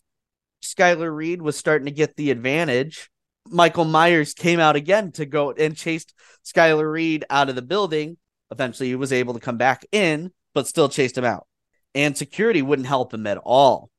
[0.63, 3.12] Skylar Reed was starting to get the advantage,
[3.45, 6.13] Michael Myers came out again to go and chased
[6.45, 8.15] Skylar Reed out of the building.
[8.51, 11.47] Eventually, he was able to come back in, but still chased him out.
[11.93, 13.89] And security wouldn't help him at all.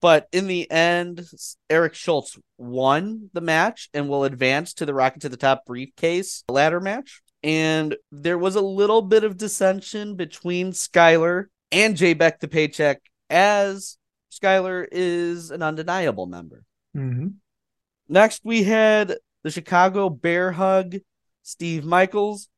[0.00, 1.22] But in the end,
[1.68, 6.44] Eric Schultz won the match and will advance to the Rocket to the Top briefcase
[6.48, 7.20] ladder match.
[7.42, 13.00] And there was a little bit of dissension between Skylar and J Beck the Paycheck,
[13.28, 13.96] as
[14.30, 16.64] Skylar is an undeniable member.
[16.96, 17.28] Mm-hmm.
[18.08, 20.96] Next, we had the Chicago Bear Hug,
[21.42, 22.48] Steve Michaels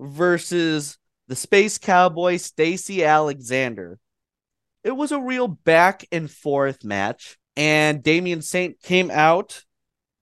[0.00, 3.98] versus the Space Cowboy, Stacy Alexander.
[4.84, 9.64] It was a real back and forth match, and Damian Saint came out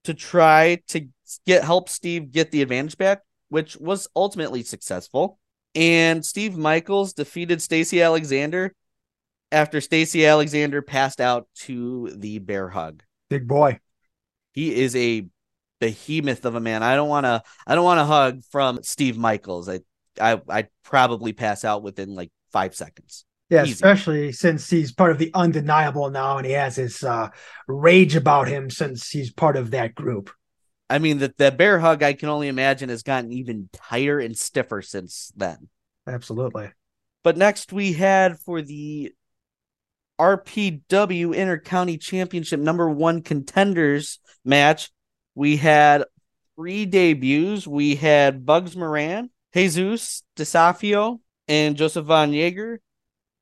[0.04, 1.08] to try to
[1.46, 5.38] get help Steve get the advantage back, which was ultimately successful.
[5.74, 8.74] And Steve Michaels defeated Stacy Alexander
[9.52, 13.02] after Stacy Alexander passed out to the bear hug.
[13.28, 13.78] Big boy.
[14.52, 15.26] He is a
[15.80, 16.82] behemoth of a man.
[16.82, 17.42] I don't want to.
[17.66, 19.68] I don't want to hug from Steve Michaels.
[19.68, 19.80] I,
[20.20, 23.24] I, I'd probably pass out within like five seconds.
[23.48, 23.72] Yeah, Easy.
[23.72, 27.30] especially since he's part of the undeniable now and he has his uh,
[27.66, 30.30] rage about him since he's part of that group.
[30.90, 34.36] I mean, that the bear hug I can only imagine has gotten even tighter and
[34.36, 35.68] stiffer since then.
[36.04, 36.70] Absolutely.
[37.22, 39.12] But next we had for the
[40.18, 44.90] RPW Inter County Championship number one contenders match,
[45.36, 46.04] we had
[46.56, 47.68] three debuts.
[47.68, 52.80] We had Bugs Moran, Jesus DeSafio, and Joseph Von Jaeger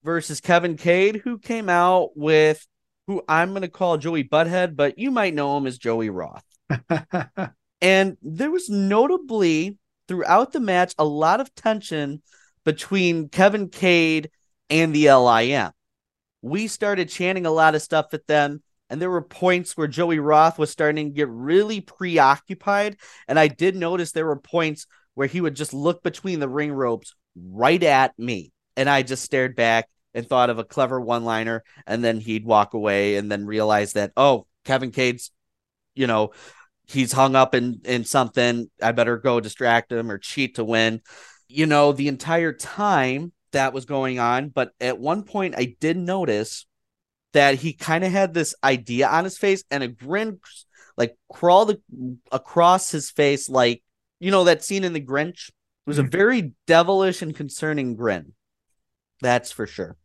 [0.05, 2.67] versus Kevin Cade, who came out with
[3.07, 6.45] who I'm going to call Joey Butthead, but you might know him as Joey Roth.
[7.81, 9.77] and there was notably
[10.07, 12.23] throughout the match a lot of tension
[12.65, 14.31] between Kevin Cade
[14.71, 15.71] and the LIM.
[16.43, 20.19] We started chanting a lot of stuff at them, and there were points where Joey
[20.19, 22.97] Roth was starting to get really preoccupied.
[23.27, 26.73] And I did notice there were points where he would just look between the ring
[26.73, 28.53] ropes right at me.
[28.77, 31.65] And I just stared back and thought of a clever one liner.
[31.87, 35.31] And then he'd walk away and then realize that, oh, Kevin Cade's,
[35.95, 36.31] you know,
[36.89, 38.71] he's hung up in, in something.
[38.83, 41.03] I better go distract him or cheat to win.
[41.47, 44.49] You know, the entire time that was going on.
[44.49, 46.67] But at one point, I did notice
[47.33, 50.41] that he kind of had this idea on his face and a grin
[50.97, 51.77] like crawled
[52.33, 53.83] across his face like
[54.19, 55.55] you know that scene in the Grinch it
[55.87, 56.11] was a mm-hmm.
[56.11, 58.33] very devilish and concerning grin
[59.21, 59.97] that's for sure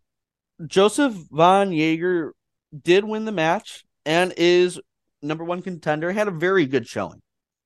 [0.66, 2.34] Joseph von Jaeger
[2.80, 4.80] did win the match and is
[5.24, 7.22] number one contender had a very good showing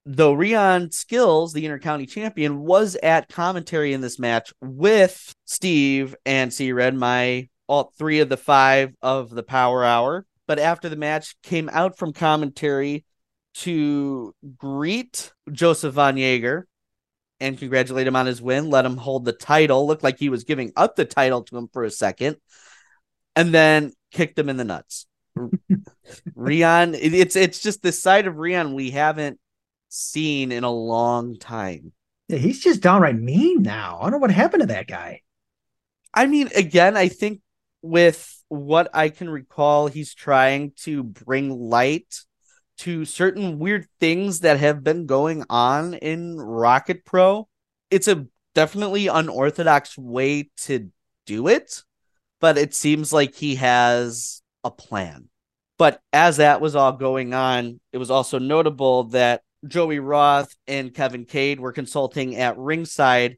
[0.07, 6.53] though Rion Skills, the intercounty champion, was at commentary in this match with Steve and
[6.53, 10.25] C Red, my all three of the five of the Power Hour.
[10.47, 13.03] But after the match, came out from commentary
[13.55, 16.67] to greet Joseph Von Jaeger
[17.41, 18.69] and congratulate him on his win.
[18.69, 19.85] Let him hold the title.
[19.85, 22.37] Looked like he was giving up the title to him for a second,
[23.35, 25.05] and then kicked him in the nuts.
[26.35, 29.39] Rion, it's it's just the side of Rion we haven't
[29.89, 31.93] seen in a long time.
[32.27, 33.99] Yeah, he's just downright mean now.
[33.99, 35.21] I don't know what happened to that guy.
[36.13, 37.41] I mean, again, I think
[37.81, 42.21] with what I can recall, he's trying to bring light
[42.79, 47.47] to certain weird things that have been going on in Rocket Pro.
[47.89, 50.91] It's a definitely unorthodox way to
[51.25, 51.83] do it,
[52.39, 55.29] but it seems like he has a plan.
[55.77, 60.93] But as that was all going on, it was also notable that Joey Roth and
[60.93, 63.37] Kevin Cade were consulting at ringside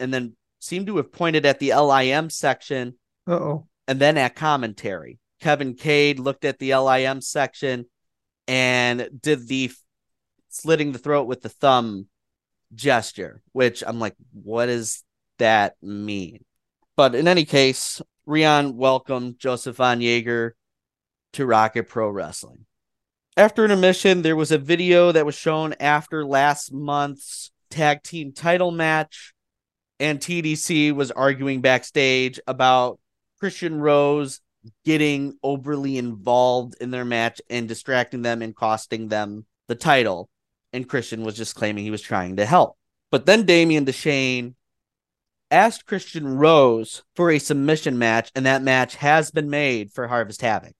[0.00, 2.94] and then seemed to have pointed at the LIM section.
[3.26, 3.66] oh.
[3.88, 5.20] And then at commentary.
[5.40, 7.86] Kevin Cade looked at the LIM section
[8.48, 9.70] and did the
[10.48, 12.06] slitting the throat with the thumb
[12.74, 15.04] gesture, which I'm like, what does
[15.38, 16.44] that mean?
[16.96, 20.56] But in any case, Rion welcomed Joseph Von Jaeger
[21.34, 22.66] to Rocket Pro Wrestling.
[23.36, 28.72] After intermission, there was a video that was shown after last month's tag team title
[28.72, 29.32] match,
[30.00, 32.98] and TDC was arguing backstage about
[33.38, 34.40] Christian Rose
[34.84, 40.28] getting overly involved in their match and distracting them and costing them the title.
[40.72, 42.76] And Christian was just claiming he was trying to help.
[43.10, 44.54] But then Damien Deshane
[45.50, 50.42] asked Christian Rose for a submission match, and that match has been made for Harvest
[50.42, 50.74] Havoc.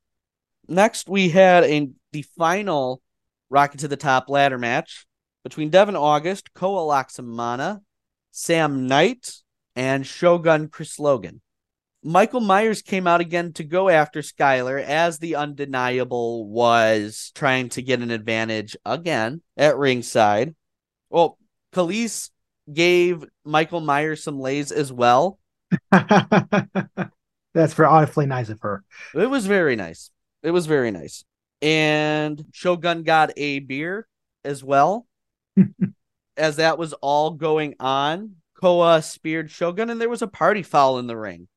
[0.68, 3.00] Next, we had a the final
[3.48, 5.07] Rocket to the Top ladder match
[5.44, 7.81] between Devin August, Koa Laxamana,
[8.33, 9.42] Sam Knight,
[9.76, 11.40] and Shogun Chris Logan.
[12.02, 17.83] Michael Myers came out again to go after Skyler as the undeniable was trying to
[17.83, 20.55] get an advantage again at ringside.
[21.11, 21.38] Well,
[21.72, 22.31] police
[22.72, 25.38] gave Michael Myers some lays as well.
[25.90, 28.85] That's very awfully nice of her.
[29.14, 30.11] It was very nice.
[30.42, 31.24] It was very nice.
[31.62, 34.07] And Shogun got a beer
[34.44, 35.07] as well.
[36.37, 40.98] as that was all going on, Koa speared Shogun, and there was a party foul
[40.98, 41.48] in the ring.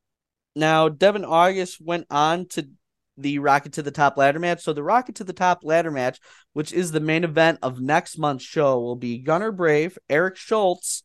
[0.56, 2.68] Now, Devin August went on to
[3.16, 4.62] the Rocket to the Top ladder match.
[4.62, 6.18] So, the Rocket to the Top ladder match,
[6.52, 11.02] which is the main event of next month's show, will be Gunner Brave, Eric Schultz,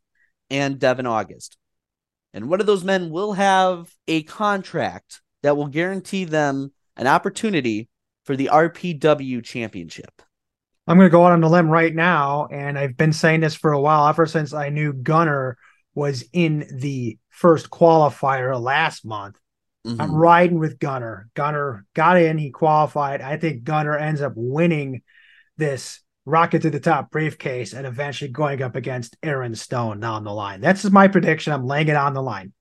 [0.50, 1.58] and Devin August.
[2.34, 7.90] And one of those men will have a contract that will guarantee them an opportunity
[8.24, 10.22] for the RPW championship.
[10.88, 13.56] I'm going to go out on a limb right now, and I've been saying this
[13.56, 15.58] for a while, ever since I knew Gunner
[15.96, 19.40] was in the first qualifier last month.
[19.86, 20.02] Mm-hmm.
[20.02, 21.30] I'm riding with Gunner.
[21.36, 23.22] Gunner got in, he qualified.
[23.22, 25.04] I think Gunner ends up winning
[25.58, 30.34] this rocket to the top briefcase and eventually going up against Aaron Stone down the
[30.34, 30.60] line.
[30.60, 31.54] That's my prediction.
[31.54, 32.52] I'm laying it on the line.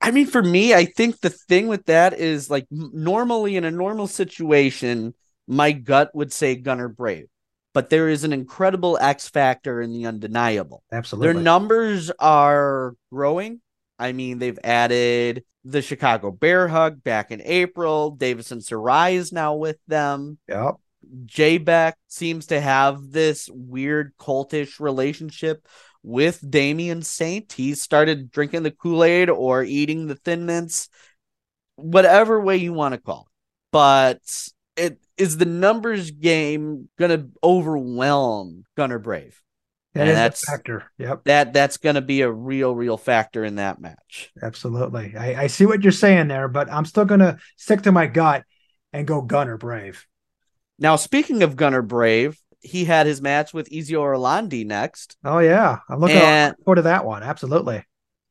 [0.00, 3.70] I mean, for me, I think the thing with that is like normally in a
[3.70, 5.14] normal situation,
[5.46, 7.28] my gut would say Gunner Brave,
[7.72, 10.84] but there is an incredible X factor in the undeniable.
[10.92, 11.32] Absolutely.
[11.32, 13.60] Their numbers are growing.
[13.98, 18.12] I mean, they've added the Chicago Bear Hug back in April.
[18.12, 20.38] Davison Sarai is now with them.
[20.48, 20.76] Yep.
[21.24, 25.66] J Beck seems to have this weird cultish relationship
[26.02, 27.52] with Damien Saint.
[27.52, 30.88] He started drinking the Kool Aid or eating the Thin Mints,
[31.76, 33.32] whatever way you want to call it.
[33.72, 39.40] But it is the numbers game going to overwhelm Gunner Brave.
[39.94, 40.84] That And is that's- a factor.
[40.98, 41.24] Yep.
[41.24, 44.30] That that's going to be a real, real factor in that match.
[44.42, 45.16] Absolutely.
[45.16, 48.06] I, I see what you're saying there, but I'm still going to stick to my
[48.06, 48.44] gut
[48.92, 50.06] and go Gunner Brave.
[50.78, 55.16] Now, speaking of Gunner Brave, he had his match with Ezio Orlandi next.
[55.24, 55.78] Oh, yeah.
[55.88, 57.22] I'm looking And- forward to that one.
[57.22, 57.84] Absolutely.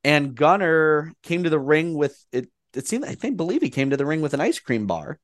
[0.04, 2.50] and Gunner came to the ring with it.
[2.74, 5.18] It seemed I think believe he came to the ring with an ice cream bar,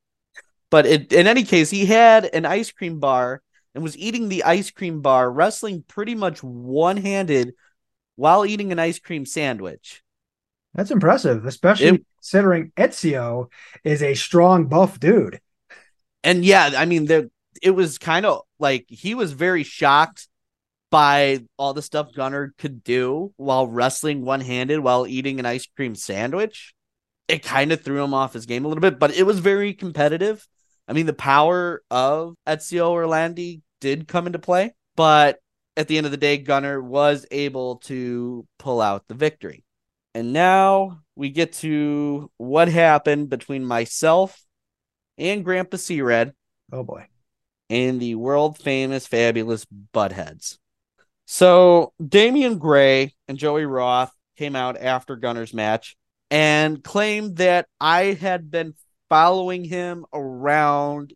[0.70, 3.40] but it, in any case, he had an ice cream bar
[3.74, 7.54] and was eating the ice cream bar, wrestling pretty much one handed
[8.16, 10.02] while eating an ice cream sandwich.
[10.74, 13.50] That's impressive, especially It- considering Ezio
[13.84, 15.40] is a strong, buff dude.
[16.22, 17.28] And yeah, I mean, there
[17.62, 20.28] it was kind of like he was very shocked
[20.90, 25.66] by all the stuff Gunner could do while wrestling one handed while eating an ice
[25.76, 26.74] cream sandwich.
[27.28, 29.74] It kind of threw him off his game a little bit, but it was very
[29.74, 30.46] competitive.
[30.86, 35.38] I mean, the power of Ezio Orlandi did come into play, but
[35.76, 39.62] at the end of the day, Gunner was able to pull out the victory.
[40.14, 44.40] And now we get to what happened between myself
[45.18, 46.32] and Grandpa C Red
[46.72, 47.06] Oh, boy.
[47.68, 50.56] and the world famous fabulous Buttheads.
[51.26, 55.94] So Damian Gray and Joey Roth came out after Gunner's match
[56.30, 58.74] and claimed that I had been
[59.10, 61.12] following him around,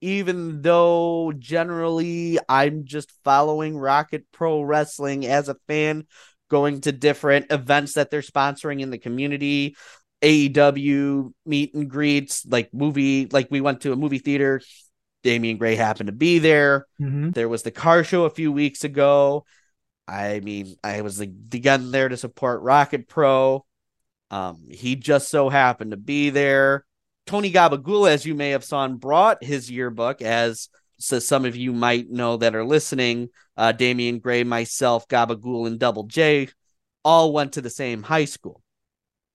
[0.00, 6.06] even though generally I'm just following Rocket Pro Wrestling as a fan,
[6.48, 9.76] going to different events that they're sponsoring in the community.
[10.22, 14.60] AEW meet and greets, like movie, like we went to a movie theater.
[15.22, 16.86] Damian Gray happened to be there.
[17.00, 17.34] Mhm.
[17.34, 19.44] There was the car show a few weeks ago.
[20.06, 23.64] I mean, I was the, again there to support Rocket Pro.
[24.30, 26.84] Um, he just so happened to be there.
[27.28, 31.74] Tony Gabagool, as you may have seen, brought his yearbook, as so some of you
[31.74, 33.28] might know that are listening.
[33.54, 36.48] Uh, Damian Gray, myself, Gabagool, and Double J
[37.04, 38.62] all went to the same high school.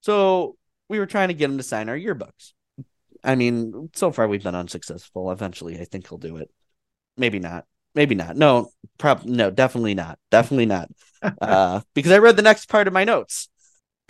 [0.01, 0.57] So
[0.89, 2.53] we were trying to get him to sign our yearbooks.
[3.23, 5.31] I mean, so far we've been unsuccessful.
[5.31, 6.49] Eventually, I think he'll do it.
[7.15, 7.65] Maybe not.
[7.93, 8.35] Maybe not.
[8.35, 10.17] No, prob no, definitely not.
[10.31, 10.89] Definitely not.
[11.41, 13.49] uh, because I read the next part of my notes,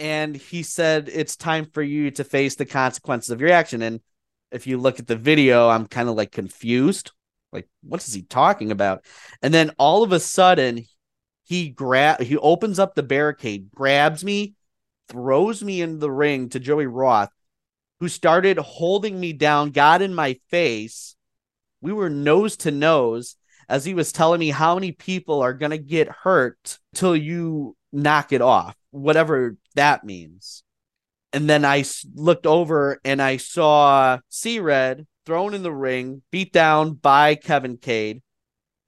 [0.03, 3.81] and he said it's time for you to face the consequences of your action.
[3.81, 4.01] And
[4.51, 7.13] if you look at the video, I'm kind of like confused.
[7.53, 9.05] Like, what is he talking about?
[9.41, 10.83] And then all of a sudden,
[11.45, 14.55] he grab he opens up the barricade, grabs me,
[15.07, 17.31] throws me in the ring to Joey Roth,
[18.01, 21.15] who started holding me down, got in my face.
[21.79, 23.37] We were nose to nose
[23.69, 27.77] as he was telling me how many people are going to get hurt till you
[27.93, 30.63] knock it off, whatever that means.
[31.31, 36.53] And then I looked over and I saw C Red thrown in the ring, beat
[36.53, 38.21] down by Kevin Cade.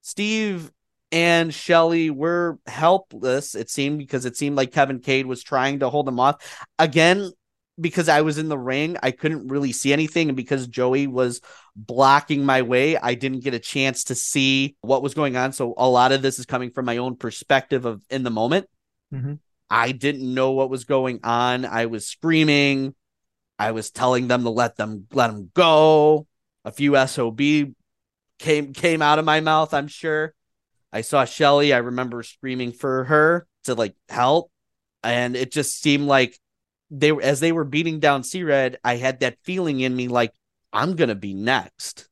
[0.02, 0.72] Steve
[1.12, 5.90] and Shelly were helpless, it seemed, because it seemed like Kevin Cade was trying to
[5.90, 6.68] hold them off.
[6.78, 7.32] Again,
[7.80, 10.30] because I was in the ring, I couldn't really see anything.
[10.30, 11.42] And because Joey was
[11.76, 15.52] blocking my way, I didn't get a chance to see what was going on.
[15.52, 18.68] So a lot of this is coming from my own perspective of in the moment.
[19.14, 19.40] Mhm.
[19.70, 21.66] I didn't know what was going on.
[21.66, 22.96] I was screaming.
[23.58, 26.28] I was telling them to let them let them go.
[26.64, 27.40] A few SOB
[28.40, 30.34] came came out of my mouth, I'm sure.
[30.92, 31.74] I saw Shelly.
[31.74, 34.52] I remember screaming for her to like help.
[35.04, 36.40] And it just seemed like
[36.90, 40.08] they were as they were beating down C Red, I had that feeling in me
[40.08, 40.34] like
[40.72, 42.08] I'm gonna be next.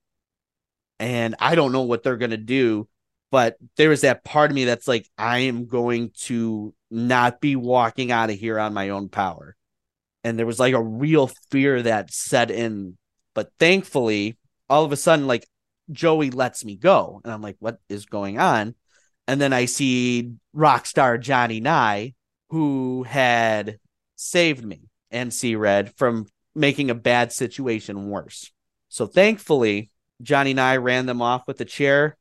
[0.99, 2.87] And I don't know what they're gonna do,
[3.33, 7.55] but there was that part of me that's like, I am going to not be
[7.55, 9.55] walking out of here on my own power.
[10.23, 12.95] And there was like a real fear that set in.
[13.33, 14.37] But thankfully,
[14.69, 15.47] all of a sudden, like
[15.91, 17.21] Joey lets me go.
[17.23, 18.75] And I'm like, what is going on?
[19.27, 22.13] And then I see rock star Johnny Nye,
[22.51, 23.79] who had
[24.15, 28.51] saved me and C Red from making a bad situation worse.
[28.89, 29.89] So thankfully,
[30.21, 32.15] Johnny Nye ran them off with a chair.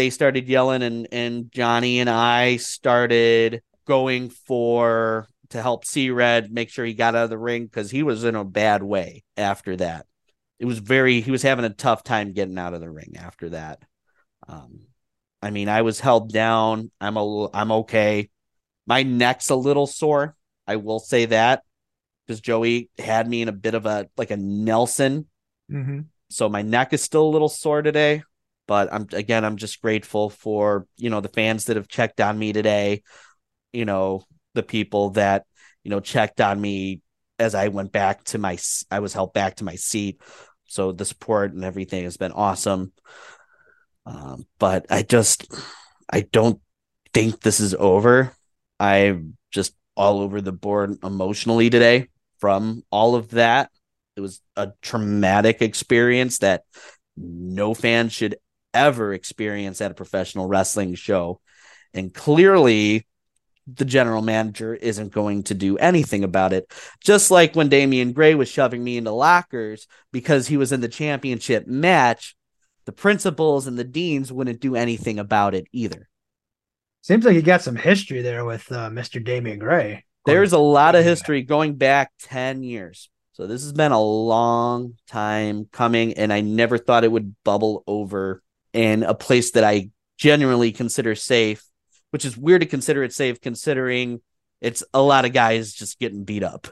[0.00, 6.50] They started yelling, and, and Johnny and I started going for to help C Red
[6.50, 9.24] make sure he got out of the ring because he was in a bad way
[9.36, 10.06] after that.
[10.58, 13.50] It was very he was having a tough time getting out of the ring after
[13.50, 13.82] that.
[14.48, 14.86] Um,
[15.42, 16.90] I mean, I was held down.
[16.98, 18.30] I'm a I'm okay.
[18.86, 20.34] My neck's a little sore.
[20.66, 21.62] I will say that
[22.26, 25.26] because Joey had me in a bit of a like a Nelson.
[25.70, 26.00] Mm-hmm.
[26.30, 28.22] So my neck is still a little sore today,
[28.70, 32.38] but I'm again I'm just grateful for, you know, the fans that have checked on
[32.38, 33.02] me today,
[33.72, 34.22] you know,
[34.54, 35.44] the people that,
[35.82, 37.00] you know, checked on me
[37.40, 38.56] as I went back to my
[38.88, 40.20] I was helped back to my seat.
[40.68, 42.92] So the support and everything has been awesome.
[44.06, 45.52] Um, but I just
[46.08, 46.60] I don't
[47.12, 48.32] think this is over.
[48.78, 52.06] I'm just all over the board emotionally today
[52.38, 53.72] from all of that.
[54.14, 56.62] It was a traumatic experience that
[57.16, 58.36] no fan should
[58.74, 61.40] ever experience at a professional wrestling show.
[61.94, 63.06] And clearly,
[63.66, 66.72] the general manager isn't going to do anything about it.
[67.02, 70.88] Just like when Damian Gray was shoving me into lockers because he was in the
[70.88, 72.36] championship match,
[72.86, 76.08] the principals and the deans wouldn't do anything about it either.
[77.02, 79.22] Seems like you got some history there with uh, Mr.
[79.24, 80.04] Damian Gray.
[80.26, 83.08] There's a lot of history going back 10 years.
[83.32, 87.82] So this has been a long time coming, and I never thought it would bubble
[87.86, 88.42] over
[88.72, 91.64] in a place that I genuinely consider safe,
[92.10, 94.20] which is weird to consider it safe considering
[94.60, 96.68] it's a lot of guys just getting beat up.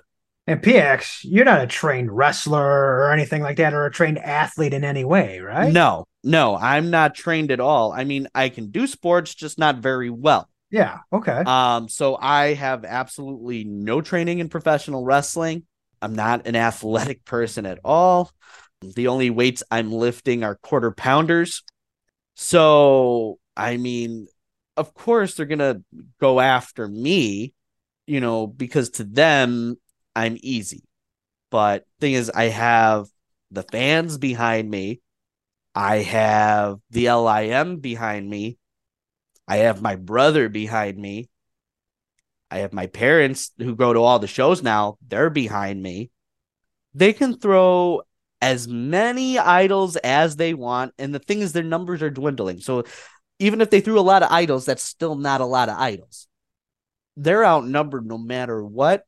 [0.46, 4.72] And P-Ax, you're not a trained wrestler or anything like that, or a trained athlete
[4.72, 5.70] in any way, right?
[5.70, 7.92] No, no, I'm not trained at all.
[7.92, 10.48] I mean, I can do sports, just not very well.
[10.70, 10.98] Yeah.
[11.12, 11.42] Okay.
[11.44, 15.64] Um, so I have absolutely no training in professional wrestling.
[16.00, 18.30] I'm not an athletic person at all.
[18.80, 21.62] The only weights I'm lifting are quarter pounders.
[22.40, 24.28] So, I mean,
[24.76, 25.82] of course they're going to
[26.20, 27.52] go after me,
[28.06, 29.74] you know, because to them
[30.14, 30.84] I'm easy.
[31.50, 33.08] But thing is I have
[33.50, 35.00] the fans behind me.
[35.74, 38.56] I have the LIM behind me.
[39.48, 41.28] I have my brother behind me.
[42.52, 44.96] I have my parents who go to all the shows now.
[45.04, 46.12] They're behind me.
[46.94, 48.02] They can throw
[48.40, 50.94] as many idols as they want.
[50.98, 52.60] And the thing is, their numbers are dwindling.
[52.60, 52.84] So
[53.38, 56.26] even if they threw a lot of idols, that's still not a lot of idols.
[57.16, 59.04] They're outnumbered no matter what.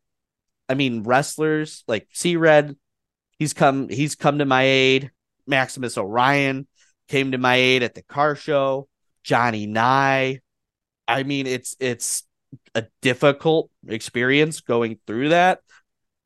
[0.69, 2.77] I mean, wrestlers like C Red,
[3.39, 5.11] he's come he's come to my aid.
[5.47, 6.67] Maximus Orion
[7.09, 8.89] came to my aid at the car show.
[9.23, 10.41] Johnny Nye.
[11.09, 12.25] I mean, it's it's
[12.75, 15.61] a difficult experience going through that.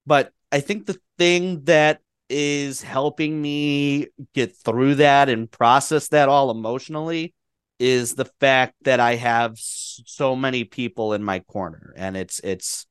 [0.07, 2.01] But I think the thing that
[2.37, 7.33] is helping me get through that and process that all emotionally
[7.79, 12.87] is the fact that I have so many people in my corner and it's it's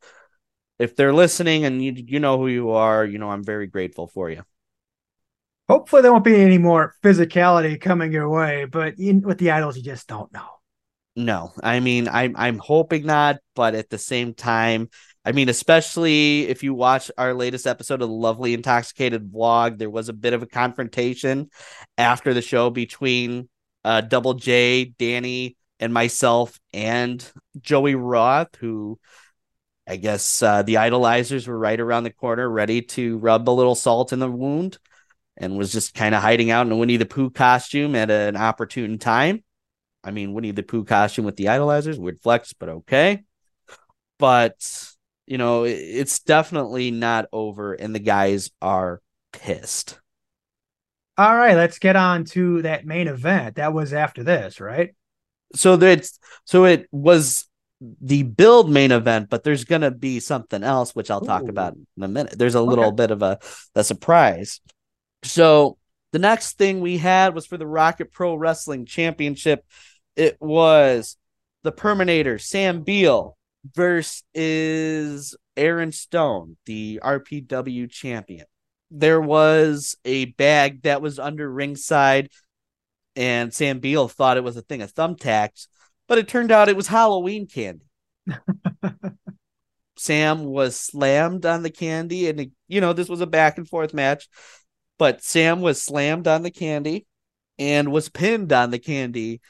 [0.80, 4.08] if they're listening and you you know who you are, you know I'm very grateful
[4.08, 4.44] for you.
[5.68, 9.78] Hopefully, there won't be any more physicality coming your way, but in, with the idols,
[9.78, 10.48] you just don't know.
[11.16, 14.90] No, I mean, I'm I'm hoping not, but at the same time,
[15.26, 19.90] I mean, especially if you watch our latest episode of the Lovely Intoxicated vlog, there
[19.90, 21.50] was a bit of a confrontation
[21.98, 23.48] after the show between
[23.86, 27.26] uh, Double J, Danny, and myself, and
[27.60, 29.00] Joey Roth, who
[29.88, 33.76] I guess uh, the idolizers were right around the corner, ready to rub a little
[33.76, 34.78] salt in the wound
[35.36, 38.38] and was just kind of hiding out in a Winnie the Pooh costume at an
[38.38, 39.44] opportune time.
[40.04, 43.24] I mean, Winnie the Pooh costume with the idolizers, weird flex, but okay.
[44.20, 44.93] But,
[45.28, 49.02] you know, it's definitely not over, and the guys are
[49.32, 50.00] pissed.
[51.18, 53.56] All right, let's get on to that main event.
[53.56, 54.94] That was after this, right?
[55.56, 57.48] So that's so it was
[58.02, 62.04] the build main event, but there's gonna be something else, which I'll talk about in
[62.04, 62.38] a minute.
[62.38, 62.92] There's a little Okay.
[62.92, 63.40] bit of a,
[63.76, 64.62] a surprise.
[65.24, 65.78] So
[66.12, 69.66] the next thing we had was for the Rocket Pro Wrestling Championship.
[70.16, 71.18] It was
[71.64, 78.46] the Perminator Sam Beal versus Aaron Stone, the RPW champion.
[78.92, 82.30] There was a bag that was under ringside,
[83.16, 85.68] and Sam Beal thought it was a thing of thumbtacks,
[86.08, 87.86] but it turned out it was Halloween candy.
[89.98, 93.94] Sam was slammed on the candy, and you know, this was a back and forth
[93.94, 94.28] match,
[94.98, 97.06] but Sam was slammed on the candy
[97.58, 99.42] and was pinned on the candy,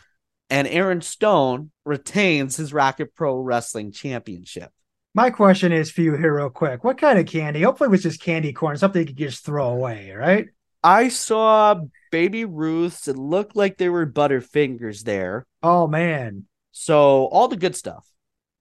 [0.49, 4.71] and Aaron Stone retains his Rocket Pro Wrestling Championship.
[5.15, 6.83] My question is for you here, real quick.
[6.83, 7.61] What kind of candy?
[7.61, 10.47] Hopefully, it was just candy corn, something you could just throw away, right?
[10.83, 11.81] I saw
[12.11, 13.07] Baby Ruth's.
[13.07, 15.45] It looked like there were Butterfingers there.
[15.61, 16.45] Oh man.
[16.71, 18.05] So all the good stuff.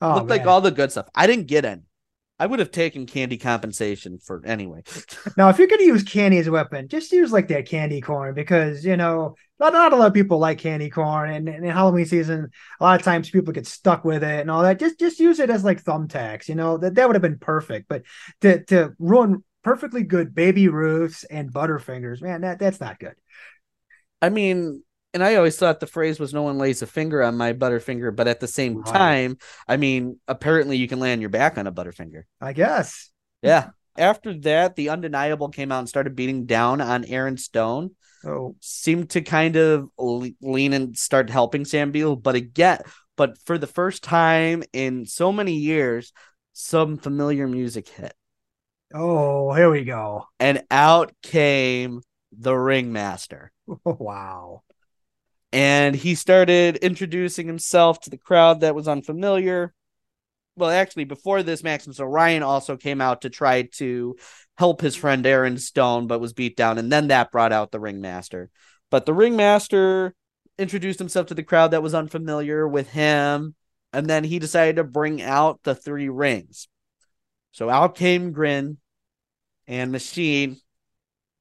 [0.00, 1.08] Oh, looked like all the good stuff.
[1.14, 1.82] I didn't get any.
[2.42, 4.82] I would have taken candy compensation for anyway.
[5.36, 8.00] Now, if you're going to use candy as a weapon, just use like that candy
[8.00, 11.64] corn because you know not, not a lot of people like candy corn, and, and
[11.64, 14.80] in Halloween season, a lot of times people get stuck with it and all that.
[14.80, 16.48] Just just use it as like thumbtacks.
[16.48, 17.86] You know that that would have been perfect.
[17.88, 18.02] But
[18.40, 23.14] to to ruin perfectly good baby Ruths and Butterfingers, man, that that's not good.
[24.20, 24.82] I mean,
[25.14, 28.14] and I always thought the phrase was "no one lays a finger on my Butterfinger,"
[28.14, 29.36] but at the same time,
[29.68, 32.22] I mean, apparently you can lay on your back on a Butterfinger.
[32.40, 33.10] I guess.
[33.42, 33.70] Yeah.
[33.98, 37.90] After that, the undeniable came out and started beating down on Aaron Stone.
[38.24, 42.80] Oh, Seemed to kind of lean and start helping Sam Beal, but again,
[43.16, 46.12] but for the first time in so many years,
[46.54, 48.14] some familiar music hit,
[48.94, 50.26] oh, here we go.
[50.38, 52.00] and out came
[52.30, 53.50] the ringmaster.
[53.68, 54.62] Oh, wow.
[55.52, 59.74] And he started introducing himself to the crowd that was unfamiliar.
[60.56, 64.16] Well, actually, before this, Maximus Orion also came out to try to
[64.56, 67.80] help his friend Aaron Stone, but was beat down, and then that brought out the
[67.80, 68.50] ringmaster.
[68.90, 70.14] But the ringmaster
[70.58, 73.54] introduced himself to the crowd that was unfamiliar with him,
[73.92, 76.68] and then he decided to bring out the three rings.
[77.52, 78.78] So out came Grin
[79.66, 80.58] and Machine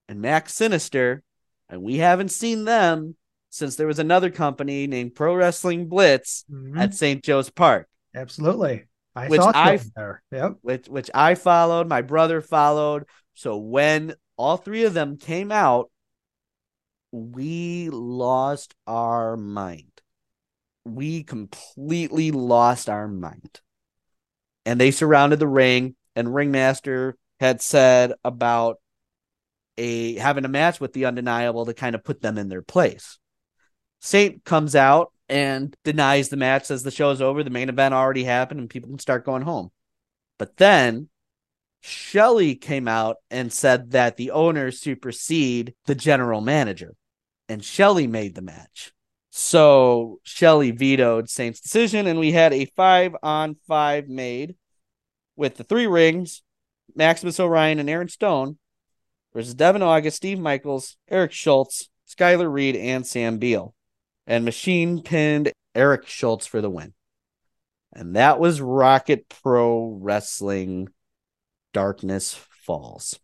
[0.07, 1.23] and Max Sinister,
[1.69, 3.15] and we haven't seen them
[3.51, 6.79] since there was another company named Pro Wrestling Blitz Mhm.
[6.79, 7.23] at St.
[7.23, 8.85] Joe's Park, Absolutely.
[9.15, 10.23] I Which saw I- it there.
[10.31, 10.57] Yep.
[10.61, 13.05] which which I followed, my brother followed.
[13.35, 15.91] So when all three of them came out,
[17.11, 19.91] we lost our mind.
[20.85, 23.59] We completely lost our mind.
[24.65, 28.79] And they surrounded the ring, and Ringmaster had said about
[29.77, 33.19] a having a match with the undeniable to kind of put them in their place.
[34.01, 38.23] Saint comes out and denies the match, says the show's over, the main event already
[38.23, 39.71] happened, and people can start going home.
[40.37, 41.07] But then
[41.81, 46.95] Shelley came out and said that the owners supersede the general manager,
[47.47, 48.91] and Shelley made the match.
[49.29, 54.55] So Shelley vetoed Saint's decision, and we had a five on five made
[55.35, 56.41] with the three rings
[56.95, 58.57] Maximus Orion and Aaron Stone
[59.33, 63.73] versus Devin August, Steve Michaels, Eric Schultz, Skylar Reed, and Sam Beal.
[64.27, 66.93] And Machine pinned Eric Schultz for the win.
[67.93, 70.89] And that was Rocket Pro Wrestling
[71.73, 73.19] Darkness Falls.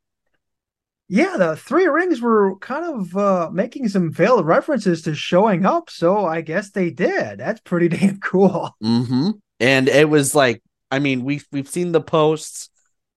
[1.09, 5.89] Yeah, the three rings were kind of uh, making some veiled references to showing up,
[5.89, 7.39] so I guess they did.
[7.39, 8.75] That's pretty damn cool.
[8.83, 9.31] Mm-hmm.
[9.59, 12.69] And it was like, I mean, we've we've seen the posts,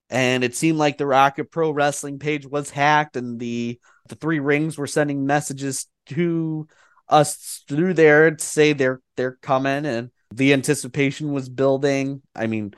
[0.08, 4.38] and it seemed like the Rocket Pro Wrestling page was hacked, and the the three
[4.38, 6.68] rings were sending messages to
[7.10, 12.22] us through there to say they're they're coming, and the anticipation was building.
[12.34, 12.74] I mean,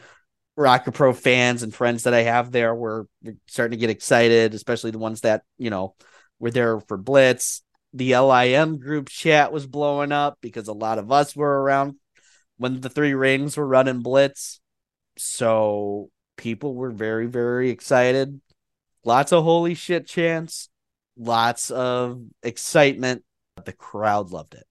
[0.56, 3.06] Rocket Pro fans and friends that I have there were
[3.46, 5.94] starting to get excited, especially the ones that you know
[6.38, 7.62] were there for Blitz.
[7.94, 11.96] The LIM group chat was blowing up because a lot of us were around
[12.56, 14.60] when the three rings were running blitz.
[15.18, 18.40] So people were very, very excited.
[19.04, 20.68] Lots of holy shit chants,
[21.16, 23.24] lots of excitement.
[23.64, 24.64] The crowd loved it.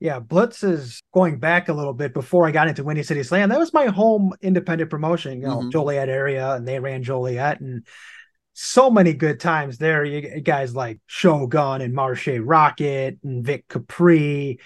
[0.00, 3.48] Yeah, Blitz is going back a little bit before I got into Windy City Slam.
[3.48, 5.72] That was my home independent promotion, you know, Mhm.
[5.72, 7.86] Joliet area, and they ran Joliet and
[8.52, 10.04] so many good times there.
[10.04, 14.58] You guys like Shogun and Marshe Rockett and Vic Capri,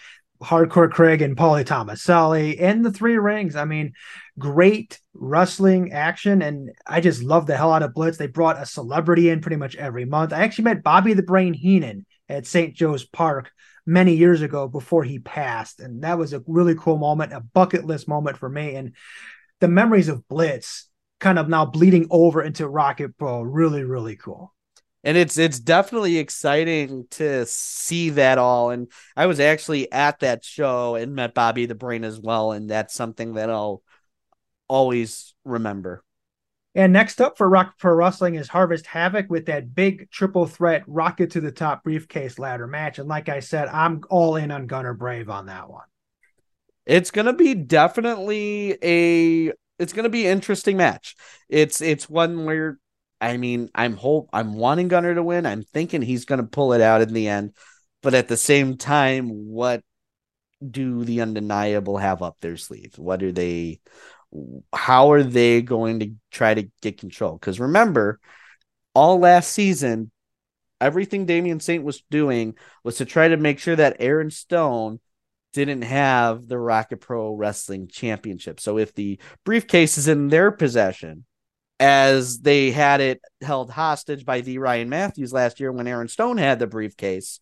[0.42, 3.54] Hardcore Craig and Paulie Tomaselli, and the three rings.
[3.56, 3.92] I mean,
[4.38, 8.18] great wrestling action, and I just love the hell out of Blitz.
[8.18, 10.32] They brought a celebrity in pretty much every month.
[10.32, 12.74] I actually met Bobby the Brain Heenan at St.
[12.74, 13.50] Joe's Park
[13.86, 15.80] many years ago before he passed.
[15.80, 18.74] And that was a really cool moment, a bucket list moment for me.
[18.74, 18.94] And
[19.60, 20.88] the memories of Blitz
[21.20, 24.54] kind of now bleeding over into Rocket Pro, really, really cool.
[25.04, 28.70] And it's it's definitely exciting to see that all.
[28.70, 32.52] And I was actually at that show and met Bobby the Brain as well.
[32.52, 33.82] And that's something that I'll
[34.68, 36.04] always remember.
[36.74, 40.84] And next up for Rocket Pro Wrestling is Harvest Havoc with that big triple threat
[40.86, 42.98] rocket to the top briefcase ladder match.
[42.98, 45.86] And like I said, I'm all in on Gunner Brave on that one.
[46.86, 51.16] It's gonna be definitely a it's gonna be interesting match.
[51.48, 52.78] It's it's one where
[53.20, 55.46] I mean I'm hope I'm wanting Gunner to win.
[55.46, 57.54] I'm thinking he's gonna pull it out in the end,
[58.02, 59.82] but at the same time, what
[60.66, 62.94] do the undeniable have up their sleeve?
[62.96, 63.80] What are they
[64.74, 67.34] how are they going to try to get control?
[67.34, 68.20] Because remember,
[68.94, 70.10] all last season,
[70.80, 72.54] everything Damian Saint was doing
[72.84, 75.00] was to try to make sure that Aaron Stone
[75.52, 78.60] didn't have the Rocket Pro Wrestling Championship.
[78.60, 81.24] So if the briefcase is in their possession,
[81.80, 86.38] as they had it held hostage by the Ryan Matthews last year when Aaron Stone
[86.38, 87.40] had the briefcase.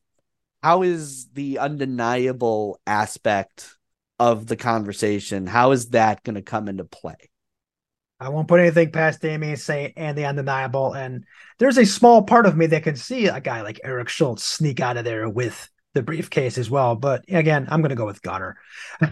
[0.62, 3.76] How is the undeniable aspect
[4.19, 5.47] of the conversation?
[5.47, 7.17] How is that going to come into play?
[8.19, 10.95] I won't put anything past Damien Saint and the undeniable.
[10.95, 11.25] And
[11.59, 14.81] there's a small part of me that can see a guy like Eric Schultz sneak
[14.81, 16.97] out of there with the briefcase as well.
[16.97, 18.57] But again, I'm going to go with Gunner.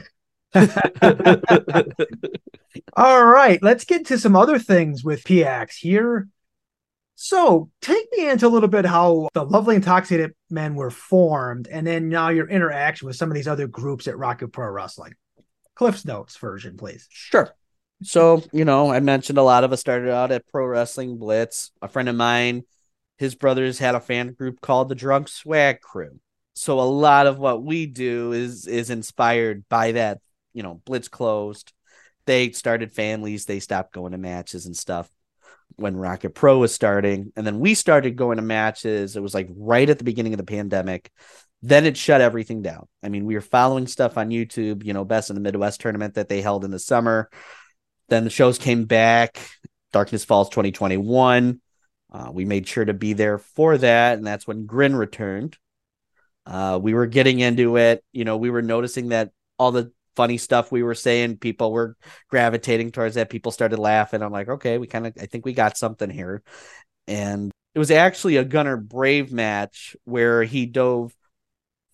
[2.96, 6.28] All right, let's get to some other things with P-Ax here.
[7.16, 11.86] So, take me into a little bit how the Lovely Intoxicated Men were formed, and
[11.86, 15.14] then now your interaction with some of these other groups at Rocket Pro Wrestling.
[15.76, 17.06] Cliff's Notes version, please.
[17.10, 17.54] Sure.
[18.02, 21.70] So, you know, I mentioned a lot of us started out at Pro Wrestling Blitz.
[21.80, 22.64] A friend of mine,
[23.16, 26.18] his brothers had a fan group called the Drunk Swag Crew.
[26.54, 30.18] So a lot of what we do is is inspired by that,
[30.52, 31.72] you know, Blitz closed.
[32.26, 35.08] They started families, they stopped going to matches and stuff
[35.76, 37.32] when Rocket Pro was starting.
[37.36, 39.16] And then we started going to matches.
[39.16, 41.10] It was like right at the beginning of the pandemic.
[41.62, 42.86] Then it shut everything down.
[43.02, 46.14] I mean, we were following stuff on YouTube, you know, Best in the Midwest tournament
[46.14, 47.30] that they held in the summer.
[48.08, 49.38] Then the shows came back,
[49.92, 51.60] Darkness Falls 2021.
[52.12, 54.18] Uh, we made sure to be there for that.
[54.18, 55.56] And that's when Grin returned.
[56.46, 58.04] Uh, we were getting into it.
[58.12, 61.96] You know, we were noticing that all the funny stuff we were saying, people were
[62.28, 63.30] gravitating towards that.
[63.30, 64.22] People started laughing.
[64.22, 66.42] I'm like, okay, we kind of, I think we got something here.
[67.06, 71.14] And it was actually a Gunner Brave match where he dove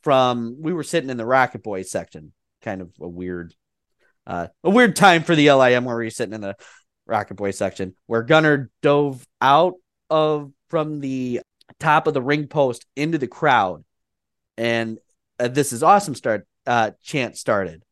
[0.02, 3.54] from, we were sitting in the Rocket Boys section, kind of a weird,
[4.26, 6.56] uh, a weird time for the LIM where we are sitting in the
[7.06, 9.74] Rocket Boy section, where Gunner dove out
[10.08, 11.40] of from the
[11.78, 13.84] top of the ring post into the crowd
[14.56, 14.98] and
[15.38, 17.82] uh, this is awesome start uh chant started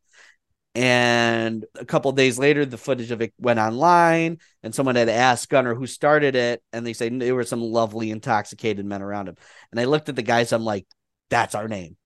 [0.79, 5.49] and a couple days later the footage of it went online and someone had asked
[5.49, 9.35] gunner who started it and they say there were some lovely intoxicated men around him.
[9.73, 10.87] And i looked at the guys i'm like
[11.31, 11.97] that's our name.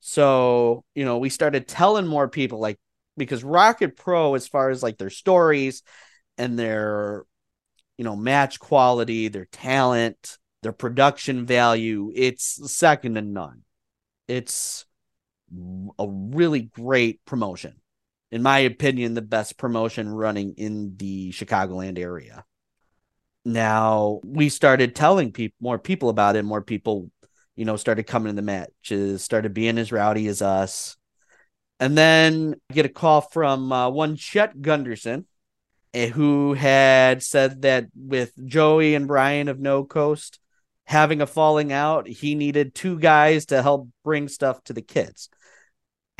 [0.00, 2.78] So you know we started telling more people like
[3.18, 5.82] because rocket pro as far as like their stories
[6.38, 7.24] and their
[7.98, 13.62] you know match quality their talent their production value it's second to none.
[14.26, 14.86] It's
[15.98, 17.81] a really great promotion.
[18.32, 22.44] In my opinion, the best promotion running in the Chicagoland area.
[23.44, 26.44] Now we started telling people more people about it.
[26.44, 27.10] More people,
[27.56, 30.96] you know, started coming to the matches, started being as rowdy as us.
[31.78, 35.26] And then I get a call from uh, one Chet Gunderson,
[35.92, 40.38] eh, who had said that with Joey and Brian of No Coast,
[40.86, 45.28] having a falling out, he needed two guys to help bring stuff to the kids.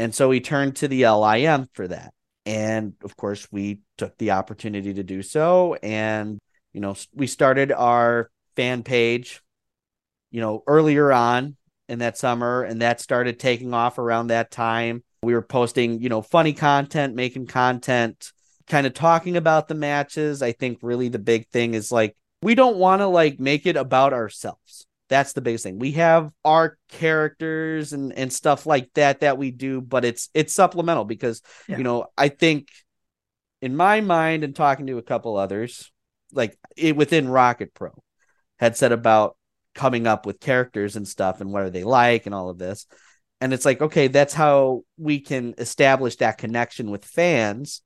[0.03, 2.13] And so he turned to the LIM for that.
[2.45, 5.77] And of course, we took the opportunity to do so.
[5.81, 6.41] And,
[6.73, 9.43] you know, we started our fan page,
[10.33, 11.57] you know, earlier on
[11.89, 15.05] in that summer, and that started taking off around that time.
[15.23, 18.33] We were posting, you know, funny content, making content,
[18.67, 20.43] kind of talking about the matches.
[20.43, 23.77] I think really the big thing is like we don't want to like make it
[23.77, 24.85] about ourselves.
[25.13, 25.79] That's the biggest thing.
[25.79, 30.55] We have our characters and and stuff like that that we do, but it's it's
[30.55, 31.77] supplemental because yeah.
[31.77, 32.69] you know I think
[33.61, 35.93] in my mind and talking to a couple others,
[36.33, 37.91] like it within Rocket Pro,
[38.59, 39.37] had said about
[39.75, 42.87] coming up with characters and stuff and what are they like and all of this.
[43.43, 47.83] And it's like, okay, that's how we can establish that connection with fans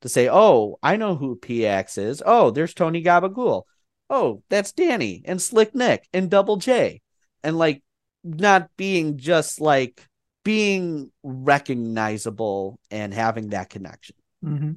[0.00, 2.22] to say, oh, I know who P-Ax is.
[2.24, 3.64] Oh, there's Tony Gabagool
[4.12, 7.00] oh, that's Danny and Slick Nick and Double J.
[7.42, 7.82] And like
[8.22, 10.06] not being just like
[10.44, 14.14] being recognizable and having that connection.
[14.44, 14.72] Mm-hmm.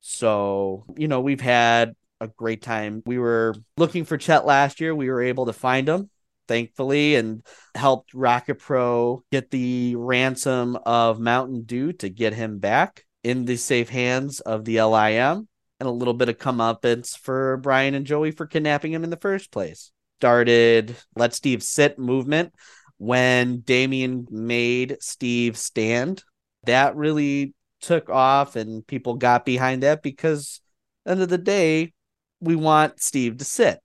[0.00, 3.02] So, you know, we've had a great time.
[3.04, 4.94] We were looking for Chet last year.
[4.94, 6.08] We were able to find him,
[6.48, 13.04] thankfully, and helped Rocket Pro get the ransom of Mountain Dew to get him back
[13.22, 15.48] in the safe hands of the LIM
[15.80, 19.16] and a little bit of comeuppance for Brian and Joey for kidnapping him in the
[19.16, 19.90] first place.
[20.20, 22.54] Started Let Steve Sit movement
[22.98, 26.22] when Damien made Steve stand.
[26.64, 30.60] That really took off and people got behind that because
[31.06, 31.94] end of the day,
[32.40, 33.80] we want Steve to sit.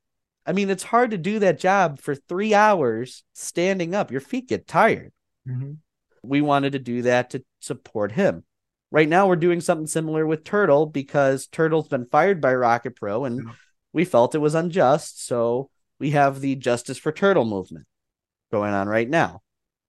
[0.46, 4.12] I mean, it's hard to do that job for three hours standing up.
[4.12, 5.12] Your feet get tired.
[5.48, 5.74] Mm-hmm.
[6.24, 8.44] We wanted to do that to support him.
[8.92, 13.26] Right now, we're doing something similar with Turtle because Turtle's been fired by Rocket Pro,
[13.26, 13.54] and yeah.
[13.94, 15.26] we felt it was unjust.
[15.26, 15.70] So
[16.00, 17.86] we have the Justice for Turtle movement
[18.52, 19.42] going on right now.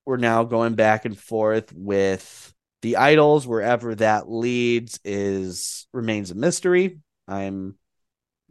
[0.05, 6.35] We're now going back and forth with the idols wherever that leads is remains a
[6.35, 6.99] mystery.
[7.29, 7.77] I'm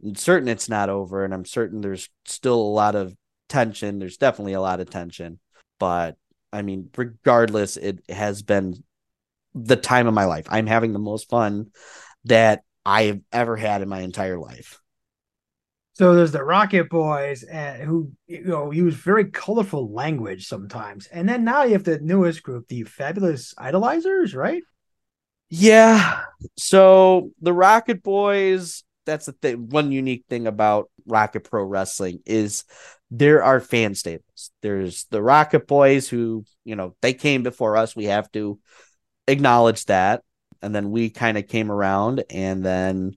[0.04, 3.14] I'm certain it's not over, and I'm certain there's still a lot of
[3.48, 3.98] tension.
[3.98, 5.40] There's definitely a lot of tension,
[5.80, 6.16] but
[6.52, 8.82] I mean, regardless, it has been
[9.56, 10.46] the time of my life.
[10.48, 11.70] I'm having the most fun
[12.24, 14.78] that I've ever had in my entire life.
[15.94, 21.26] So there's the Rocket Boys, and who you know use very colorful language sometimes, and
[21.26, 24.62] then now you have the newest group, the Fabulous Idolizers, right?
[25.48, 26.22] Yeah.
[26.58, 29.70] So the Rocket Boys, that's the thing.
[29.70, 32.64] One unique thing about Rocket Pro Wrestling is
[33.10, 34.50] there are fan stables.
[34.60, 37.96] There's the Rocket Boys who, you know, they came before us.
[37.96, 38.58] We have to
[39.26, 40.22] acknowledge that.
[40.62, 42.24] And then we kind of came around.
[42.30, 43.12] And then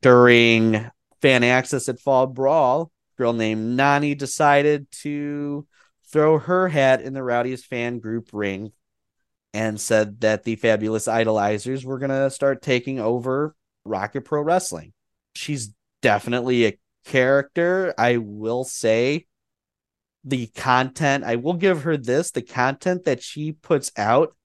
[0.00, 0.90] during
[1.20, 5.66] fan access at Fall Brawl, girl named Nani decided to
[6.10, 8.72] throw her hat in the rowdiest fan group ring
[9.54, 13.54] and said that the fabulous idolizers were going to start taking over
[13.84, 14.92] Rocket Pro Wrestling.
[15.34, 17.94] She's definitely a character.
[17.98, 19.26] I will say
[20.24, 24.36] the content, I will give her this the content that she puts out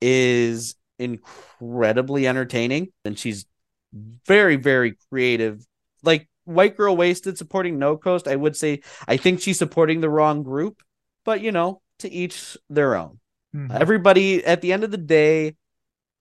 [0.00, 3.46] is incredibly entertaining and she's
[3.92, 5.64] very, very creative
[6.02, 10.10] like White Girl Wasted supporting No Coast, I would say I think she's supporting the
[10.10, 10.82] wrong group,
[11.24, 13.20] but you know, to each their own.
[13.54, 13.76] Mm-hmm.
[13.78, 15.56] Everybody at the end of the day,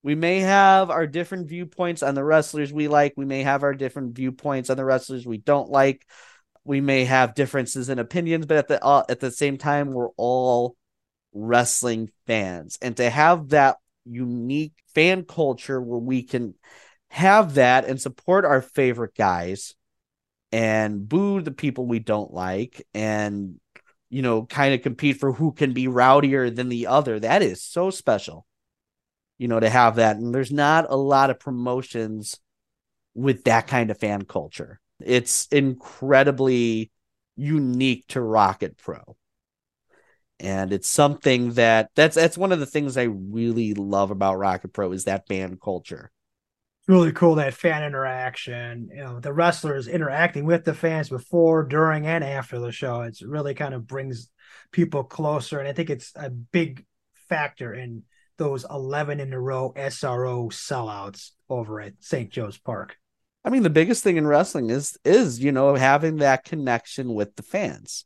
[0.04, 3.74] we may have our different viewpoints on the wrestlers we like, we may have our
[3.74, 6.06] different viewpoints on the wrestlers we don't like.
[6.64, 10.10] We may have differences in opinions, but at the uh, at the same time we're
[10.18, 10.76] all
[11.38, 12.78] wrestling fans.
[12.82, 16.56] And to have that unique fan culture where we can
[17.10, 19.76] have that and support our favorite guys
[20.52, 23.60] and boo the people we don't like and
[24.10, 27.20] you know kind of compete for who can be rowdier than the other.
[27.20, 28.46] That is so special
[29.38, 30.18] you know to have that.
[30.18, 32.40] And there's not a lot of promotions
[33.14, 34.80] with that kind of fan culture.
[35.00, 36.92] It's incredibly
[37.36, 39.16] unique to rocket pro
[40.40, 44.74] and it's something that that's that's one of the things i really love about rocket
[44.74, 46.12] pro is that fan culture.
[46.88, 52.08] Really cool that fan interaction you know the wrestlers interacting with the fans before during
[52.08, 53.02] and after the show.
[53.02, 54.30] It's really kind of brings
[54.72, 56.86] people closer and i think it's a big
[57.30, 58.04] factor in
[58.38, 62.98] those 11 in a row sro sellouts over at st joe's park.
[63.44, 67.36] I mean the biggest thing in wrestling is is you know having that connection with
[67.36, 68.06] the fans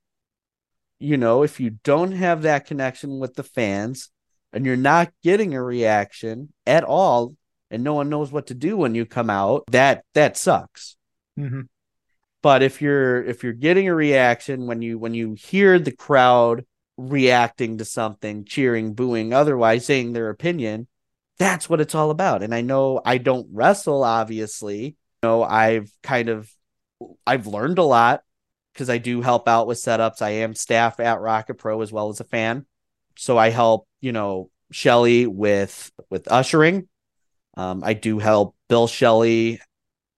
[1.02, 4.10] you know if you don't have that connection with the fans
[4.54, 7.36] and you're not getting a reaction at all
[7.70, 10.98] and no one knows what to do when you come out, that that sucks.
[11.40, 11.62] Mm-hmm.
[12.44, 16.66] But if you're if you're getting a reaction when you when you hear the crowd
[16.98, 20.88] reacting to something, cheering, booing, otherwise saying their opinion,
[21.40, 22.44] that's what it's all about.
[22.44, 24.84] And I know I don't wrestle, obviously.
[24.86, 26.52] You know, I've kind of
[27.26, 28.22] I've learned a lot
[28.74, 30.22] because I do help out with setups.
[30.22, 32.66] I am staff at Rocket Pro as well as a fan.
[33.18, 36.88] So I help, you know, Shelly with with ushering
[37.56, 39.60] um, I do help Bill Shelley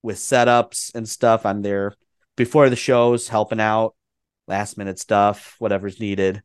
[0.01, 1.45] with setups and stuff.
[1.45, 1.95] I'm there
[2.36, 3.95] before the shows, helping out,
[4.47, 6.43] last minute stuff, whatever's needed.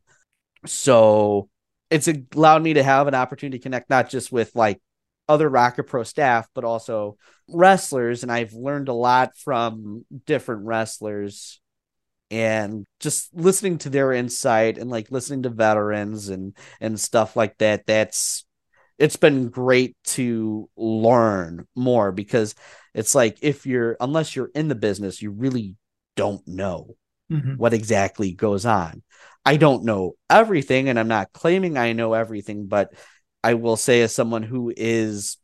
[0.65, 1.49] So
[1.89, 4.81] it's allowed me to have an opportunity to connect not just with like
[5.27, 8.23] other Rocket Pro staff, but also wrestlers.
[8.23, 11.61] And I've learned a lot from different wrestlers
[12.31, 17.57] and just listening to their insight and like listening to veterans and and stuff like
[17.57, 18.45] that that's
[18.97, 22.53] it's been great to learn more because
[22.93, 25.75] it's like if you're unless you're in the business you really
[26.15, 26.95] don't know
[27.31, 27.55] mm-hmm.
[27.55, 29.01] what exactly goes on
[29.45, 32.93] i don't know everything and i'm not claiming i know everything but
[33.43, 35.37] i will say as someone who is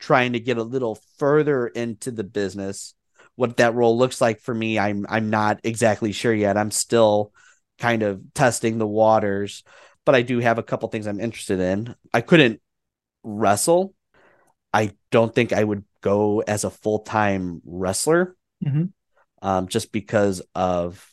[0.00, 2.94] trying to get a little further into the business
[3.36, 7.32] what that role looks like for me i'm i'm not exactly sure yet i'm still
[7.78, 9.62] kind of testing the waters
[10.04, 11.94] but I do have a couple things I'm interested in.
[12.12, 12.60] I couldn't
[13.22, 13.94] wrestle,
[14.72, 18.86] I don't think I would go as a full time wrestler, mm-hmm.
[19.40, 21.08] um, just because of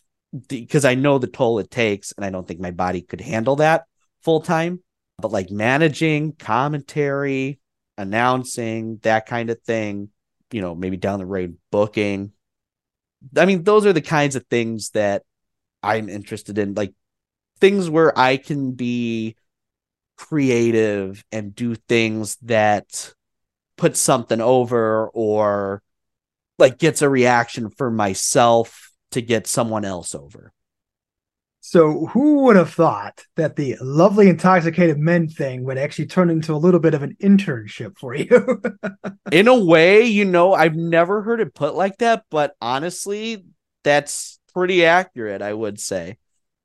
[0.47, 3.57] because I know the toll it takes, and I don't think my body could handle
[3.57, 3.86] that
[4.24, 4.82] full time.
[5.19, 7.59] But like managing, commentary,
[7.97, 10.09] announcing, that kind of thing,
[10.51, 12.31] you know, maybe down the road booking.
[13.35, 15.23] I mean, those are the kinds of things that
[15.83, 16.93] I'm interested in, like
[17.59, 19.35] things where I can be
[20.17, 23.13] creative and do things that
[23.77, 25.81] put something over or
[26.59, 30.53] like gets a reaction for myself to get someone else over.
[31.64, 36.55] So, who would have thought that the lovely intoxicated men thing would actually turn into
[36.55, 38.64] a little bit of an internship for you?
[39.32, 43.45] In a way, you know, I've never heard it put like that, but honestly,
[43.84, 46.18] that's pretty accurate, I would say.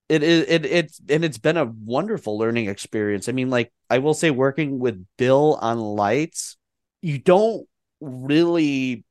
[0.08, 3.28] It is it, it it's and it's been a wonderful learning experience.
[3.28, 6.56] I mean, like I will say working with Bill on lights,
[7.02, 7.68] you don't
[8.00, 9.04] really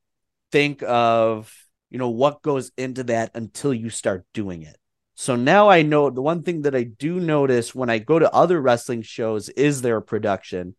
[0.52, 1.54] think of,
[1.92, 4.78] you know, what goes into that until you start doing it
[5.16, 8.32] so now I know the one thing that I do notice when I go to
[8.34, 10.76] other wrestling shows is their production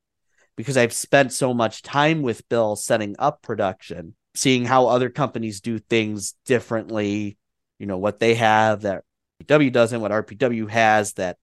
[0.57, 5.63] because I've spent so much time with Bill setting up production, seeing how other companies
[5.63, 7.39] do things differently,
[7.79, 9.05] you know, what they have that
[9.43, 11.39] RPW doesn't, what RPW has that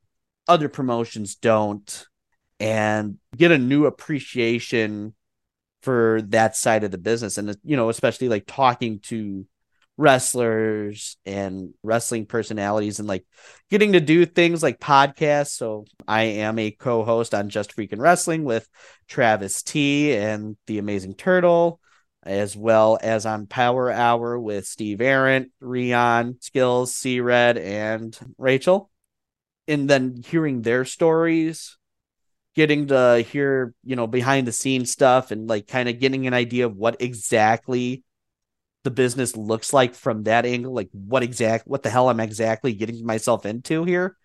[0.47, 2.07] other promotions don't,
[2.59, 5.15] and get a new appreciation
[5.81, 7.39] for that side of the business.
[7.39, 9.47] And, you know, especially like talking to
[9.97, 13.25] wrestlers and wrestling personalities and like
[13.69, 15.51] getting to do things like podcasts.
[15.51, 18.67] So I am a co-host on Just Freaking Wrestling with
[19.07, 21.79] Travis T and the Amazing Turtle,
[22.23, 28.89] as well as on Power Hour with Steve Arent, Rion, Skills, C Red, and Rachel.
[29.67, 31.77] And then hearing their stories,
[32.55, 36.33] getting to hear, you know, behind the scenes stuff and like kind of getting an
[36.33, 38.03] idea of what exactly
[38.83, 42.73] the business looks like from that angle like what exact what the hell i'm exactly
[42.73, 44.17] getting myself into here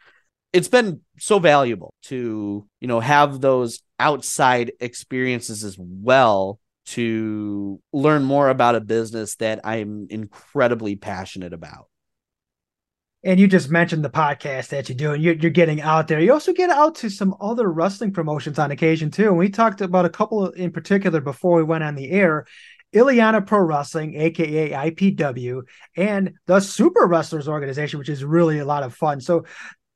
[0.52, 8.24] it's been so valuable to you know have those outside experiences as well to learn
[8.24, 11.86] more about a business that i'm incredibly passionate about.
[13.24, 16.20] And you just mentioned the podcast that you do and you're, you're getting out there.
[16.20, 19.26] You also get out to some other wrestling promotions on occasion too.
[19.26, 22.46] And we talked about a couple in particular before we went on the air
[22.94, 25.62] Illiana Pro Wrestling, aka IPW,
[25.96, 29.20] and the Super Wrestlers Organization, which is really a lot of fun.
[29.20, 29.44] So,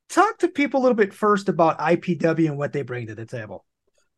[0.09, 3.25] talk to people a little bit first about IPW and what they bring to the
[3.25, 3.65] table.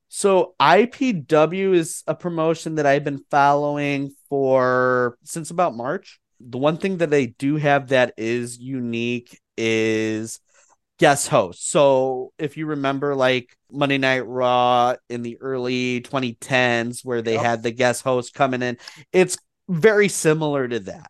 [0.10, 6.20] So, IPW is a promotion that I've been following for since about March.
[6.40, 10.40] The one thing that they do have that is unique is
[10.98, 11.70] guest host.
[11.70, 17.44] So if you remember like Monday Night Raw in the early 2010s where they yep.
[17.44, 18.78] had the guest host coming in,
[19.12, 19.38] it's
[19.68, 21.10] very similar to that.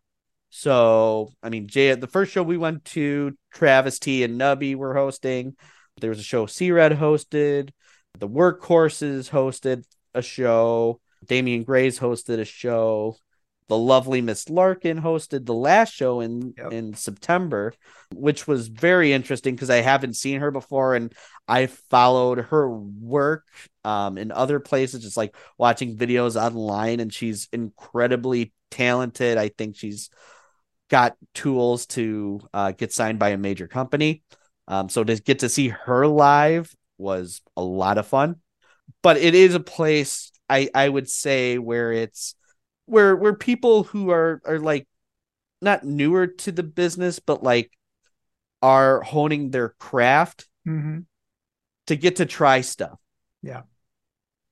[0.49, 4.95] So, I mean, Jay, the first show we went to, Travis T and Nubby were
[4.95, 5.55] hosting.
[5.99, 7.71] There was a show C Red hosted.
[8.17, 9.83] The Workhorses hosted
[10.13, 11.01] a show.
[11.25, 13.17] Damian Grays hosted a show
[13.67, 16.71] the lovely Miss Larkin hosted the last show in yep.
[16.71, 17.73] in September,
[18.13, 21.13] which was very interesting because I haven't seen her before and
[21.47, 23.45] I followed her work
[23.83, 29.37] um, in other places, just like watching videos online, and she's incredibly talented.
[29.37, 30.09] I think she's
[30.89, 34.21] got tools to uh, get signed by a major company.
[34.67, 38.37] Um, so to get to see her live was a lot of fun.
[39.01, 42.35] But it is a place I I would say where it's
[42.85, 44.87] where where people who are are like
[45.61, 47.71] not newer to the business but like
[48.61, 50.99] are honing their craft mm-hmm.
[51.87, 52.99] to get to try stuff.
[53.41, 53.63] Yeah.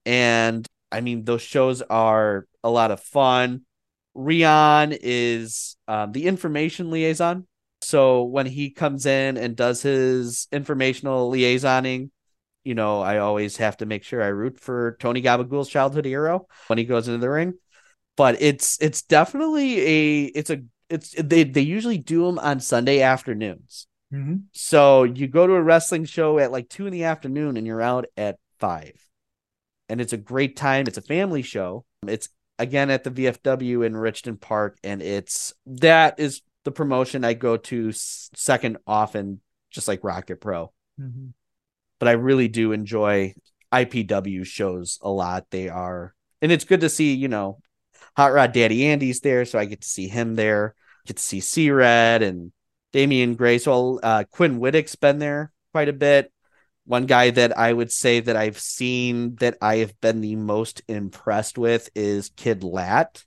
[0.06, 3.62] And i mean those shows are a lot of fun.
[4.16, 7.48] Rion is um, the information liaison.
[7.82, 12.10] So when he comes in and does his informational liaisoning
[12.64, 16.48] you know i always have to make sure i root for tony gabagool's childhood hero
[16.68, 17.54] when he goes into the ring
[18.16, 23.02] but it's it's definitely a it's a it's they they usually do them on Sunday
[23.02, 23.88] afternoons.
[24.14, 24.36] Mm-hmm.
[24.52, 27.82] So you go to a wrestling show at like two in the afternoon and you're
[27.82, 28.94] out at five,
[29.90, 30.86] and it's a great time.
[30.88, 31.86] It's a family show.
[32.08, 37.34] It's again at the VFW in Richton Park, and it's that is the promotion I
[37.34, 39.42] go to second often,
[39.72, 40.72] just like Rocket Pro.
[41.00, 41.30] Mm-hmm.
[42.00, 43.34] But I really do enjoy
[43.72, 45.48] IPW shows a lot.
[45.50, 47.58] They are, and it's good to see you know
[48.16, 50.76] Hot Rod Daddy Andy's there, so I get to see him there.
[51.06, 52.52] Get to see C Red and
[52.92, 53.58] Damian Gray.
[53.58, 56.32] So uh, Quinn Whittick's been there quite a bit.
[56.86, 60.82] One guy that I would say that I've seen that I have been the most
[60.88, 63.24] impressed with is Kid Lat,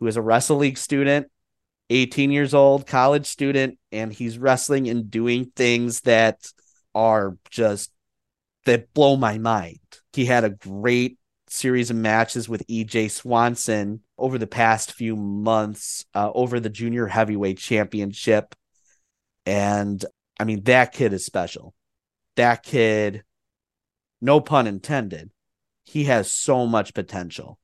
[0.00, 1.30] who is a Wrestle League student,
[1.90, 6.46] 18 years old, college student, and he's wrestling and doing things that
[6.94, 7.92] are just
[8.64, 9.80] that blow my mind.
[10.12, 11.18] He had a great
[11.52, 17.06] series of matches with EJ Swanson over the past few months uh, over the junior
[17.06, 18.54] heavyweight championship.
[19.44, 20.04] And
[20.40, 21.74] I mean, that kid is special.
[22.36, 23.22] That kid,
[24.20, 25.30] no pun intended,
[25.84, 27.58] he has so much potential.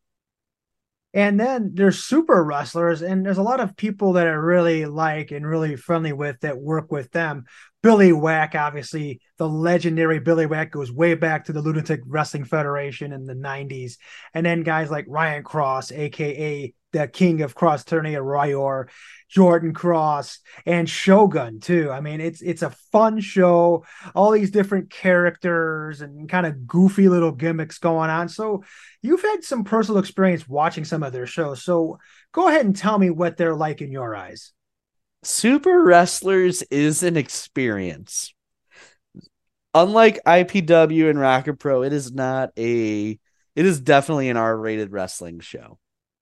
[1.14, 5.30] And then there's super wrestlers, and there's a lot of people that I really like
[5.30, 7.44] and really friendly with that work with them.
[7.82, 13.12] Billy Wack, obviously, the legendary Billy Wack goes way back to the Lunatic Wrestling Federation
[13.12, 13.96] in the 90s.
[14.34, 18.89] And then guys like Ryan Cross, aka the king of cross tourney Ryor,
[19.28, 21.91] Jordan Cross, and Shogun too.
[21.91, 23.84] I mean, it's it's a fun show,
[24.14, 28.28] all these different characters and kind of goofy little gimmicks going on.
[28.28, 28.64] So
[29.03, 31.62] you've had some personal experience watching some of their shows.
[31.62, 31.99] So
[32.32, 34.53] go ahead and tell me what they're like in your eyes.
[35.22, 38.32] Super Wrestlers is an experience.
[39.74, 43.18] Unlike IPW and Rocket Pro, it is not a
[43.57, 45.78] it is definitely an R-rated wrestling show.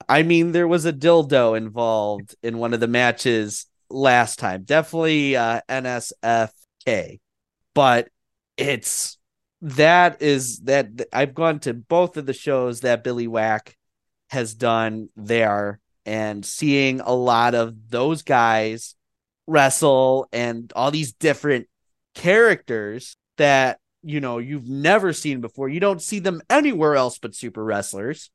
[0.09, 4.63] I mean, there was a dildo involved in one of the matches last time.
[4.63, 7.19] Definitely uh, NSFK,
[7.75, 8.09] but
[8.57, 9.19] it's
[9.63, 13.77] that is that I've gone to both of the shows that Billy Wack
[14.31, 18.95] has done there and seeing a lot of those guys
[19.47, 21.69] wrestle and all these different
[22.15, 25.69] characters that you know you've never seen before.
[25.69, 28.31] You don't see them anywhere else but super wrestlers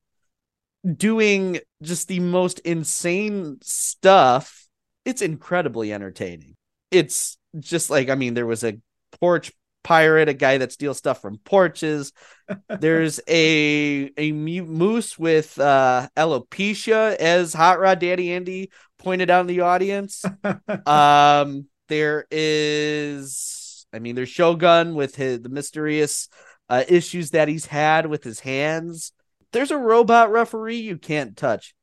[0.97, 4.67] doing just the most insane stuff.
[5.05, 6.55] It's incredibly entertaining.
[6.91, 8.77] It's just like I mean, there was a
[9.19, 9.51] porch
[9.83, 12.13] pirate, a guy that steals stuff from porches.
[12.79, 19.47] There's a a moose with uh, alopecia, as Hot Rod Daddy Andy pointed out in
[19.47, 20.23] the audience.
[20.85, 26.29] um, there is, I mean, there's Shogun with his the mysterious
[26.69, 29.11] uh, issues that he's had with his hands.
[29.51, 31.73] There's a robot referee you can't touch.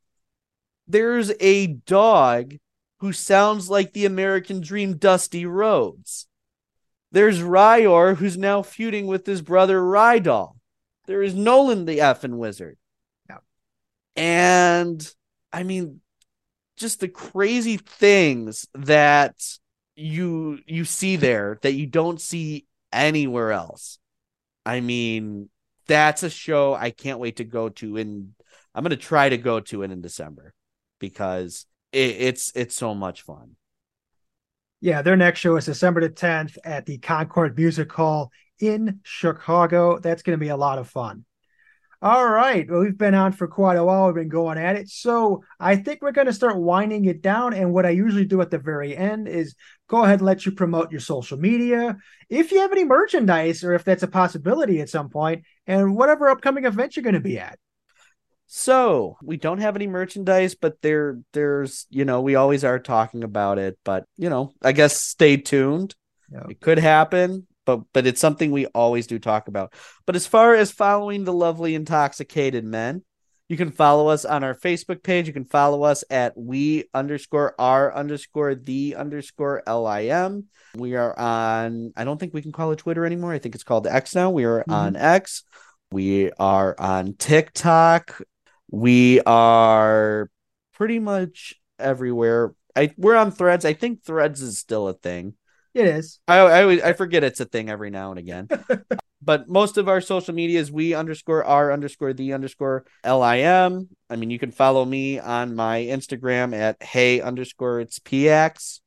[0.87, 2.55] There's a dog
[3.01, 6.27] who sounds like the American Dream Dusty Rhodes.
[7.13, 10.57] There's Ryor, who's now feuding with his brother Rydal.
[11.07, 12.77] There is Nolan the effing wizard.
[14.19, 15.15] And
[15.53, 16.01] I mean,
[16.77, 19.37] just the crazy things that
[19.95, 23.99] you you see there that you don't see anywhere else.
[24.67, 25.49] I mean,
[25.89, 28.35] that's a show I can't wait to go to and
[28.75, 30.55] I'm going to try to go to it in December
[31.01, 33.57] because it, it's it's so much fun.
[34.81, 38.31] Yeah, their next show is December the 10th at the Concord Music Hall
[38.61, 39.99] in Chicago.
[39.99, 41.25] That's going to be a lot of fun.
[42.01, 42.65] All right.
[42.71, 44.07] Well, we've been on for quite a while.
[44.07, 44.89] We've been going at it.
[44.89, 47.55] So I think we're going to start winding it down.
[47.55, 49.57] And what I usually do at the very end is
[49.89, 51.97] go ahead and let you promote your social media.
[52.29, 56.29] If you have any merchandise or if that's a possibility at some point, and whatever
[56.29, 57.59] upcoming event you're going to be at.
[58.47, 63.25] So we don't have any merchandise, but there, there's, you know, we always are talking
[63.25, 63.77] about it.
[63.85, 65.97] But you know, I guess stay tuned.
[66.31, 66.51] Yep.
[66.51, 69.75] It could happen, but but it's something we always do talk about.
[70.07, 73.05] But as far as following the lovely intoxicated men,
[73.51, 75.27] you can follow us on our Facebook page.
[75.27, 80.45] You can follow us at we underscore r underscore the underscore lim.
[80.77, 81.93] We are on.
[81.95, 83.35] I don't think we can call it Twitter anymore.
[83.35, 84.31] I think it's called X now.
[84.31, 84.73] We are mm-hmm.
[84.73, 85.45] on X.
[85.93, 88.23] We are on TikTok.
[88.71, 90.31] We are
[90.73, 92.55] pretty much everywhere.
[92.75, 93.67] I we're on Threads.
[93.67, 95.35] I think Threads is still a thing.
[95.79, 96.19] It is.
[96.27, 98.49] I I, I forget it's a thing every now and again.
[99.23, 103.89] but most of our social media is we underscore r underscore the underscore lim.
[104.11, 108.81] I mean, you can follow me on my Instagram at hey underscore it's px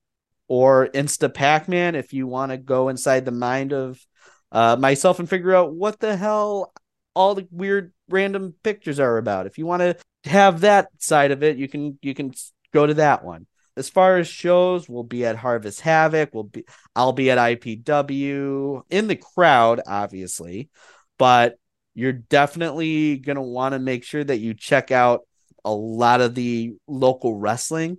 [0.50, 4.06] or Insta Pac-Man if you want to go inside the mind of
[4.52, 6.74] uh, myself and figure out what the hell
[7.16, 9.48] all the weird random pictures are about.
[9.48, 9.96] If you want to
[10.30, 12.34] have that side of it, you can you can
[12.74, 13.48] go to that one.
[13.78, 16.34] As far as shows, we'll be at Harvest Havoc.
[16.34, 16.66] We'll be
[16.96, 20.70] I'll be at IPW in the crowd, obviously,
[21.18, 21.58] but
[21.94, 25.22] you're definitely gonna want to make sure that you check out
[25.64, 27.98] a lot of the local wrestling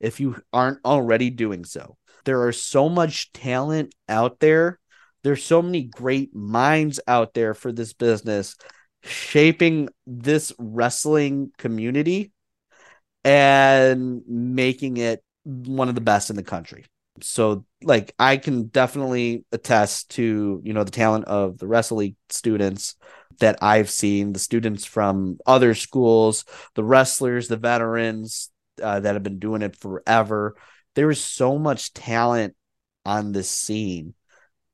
[0.00, 1.96] if you aren't already doing so.
[2.24, 4.78] There are so much talent out there
[5.26, 8.54] there's so many great minds out there for this business
[9.02, 12.30] shaping this wrestling community
[13.26, 16.84] and making it one of the best in the country.
[17.20, 22.94] So like I can definitely attest to, you know, the talent of the wrestling students
[23.40, 26.44] that I've seen, the students from other schools,
[26.76, 28.50] the wrestlers, the veterans
[28.80, 30.54] uh, that have been doing it forever.
[30.94, 32.54] There is so much talent
[33.04, 34.14] on this scene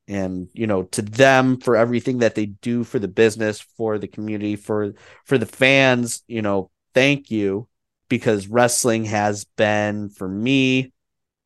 [0.09, 4.09] and you know to them for everything that they do for the business for the
[4.09, 7.69] community for for the fans you know thank you
[8.13, 10.93] because wrestling has been for me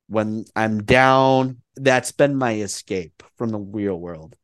[0.08, 4.34] when i'm down that's been my escape from the real world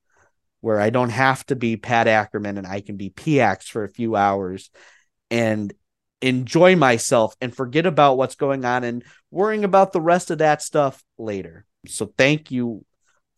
[0.60, 3.88] where i don't have to be pat ackerman and i can be P-Ax for a
[3.88, 4.70] few hours
[5.32, 5.74] and
[6.20, 10.62] enjoy myself and forget about what's going on and worrying about the rest of that
[10.62, 11.66] stuff later.
[11.88, 12.84] So thank you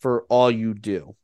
[0.01, 1.16] for all you do.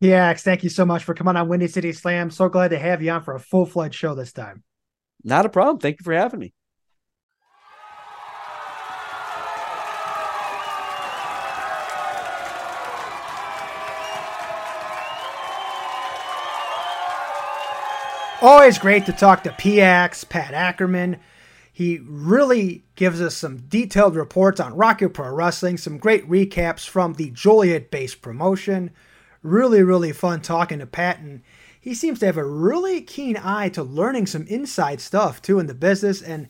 [0.00, 2.32] Yeah, thank you so much for coming on Windy City Slam.
[2.32, 4.64] So glad to have you on for a full fledged show this time.
[5.22, 5.78] Not a problem.
[5.78, 6.52] Thank you for having me.
[18.42, 21.20] Always great to talk to P-Ax, Pat Ackerman.
[21.72, 27.12] He really gives us some detailed reports on Rocket Pro Wrestling, some great recaps from
[27.12, 28.90] the Joliet based promotion.
[29.44, 31.42] Really, really fun talking to Pat, and
[31.80, 35.68] he seems to have a really keen eye to learning some inside stuff too in
[35.68, 36.20] the business.
[36.20, 36.48] And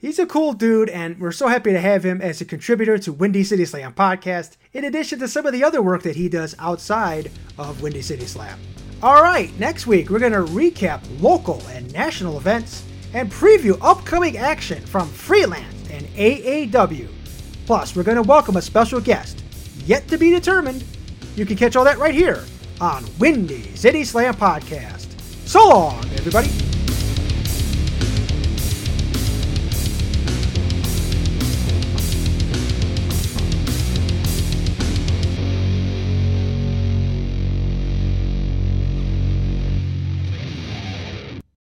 [0.00, 3.12] he's a cool dude, and we're so happy to have him as a contributor to
[3.12, 6.56] Windy City Slam podcast, in addition to some of the other work that he does
[6.58, 8.58] outside of Windy City Slam.
[9.02, 12.84] All right, next week we're going to recap local and national events
[13.14, 17.08] and preview upcoming action from Freelance and AAW.
[17.66, 19.42] Plus, we're going to welcome a special guest,
[19.86, 20.84] yet to be determined.
[21.34, 22.44] You can catch all that right here
[22.80, 25.18] on Windy City Slam Podcast.
[25.48, 26.71] So long, everybody.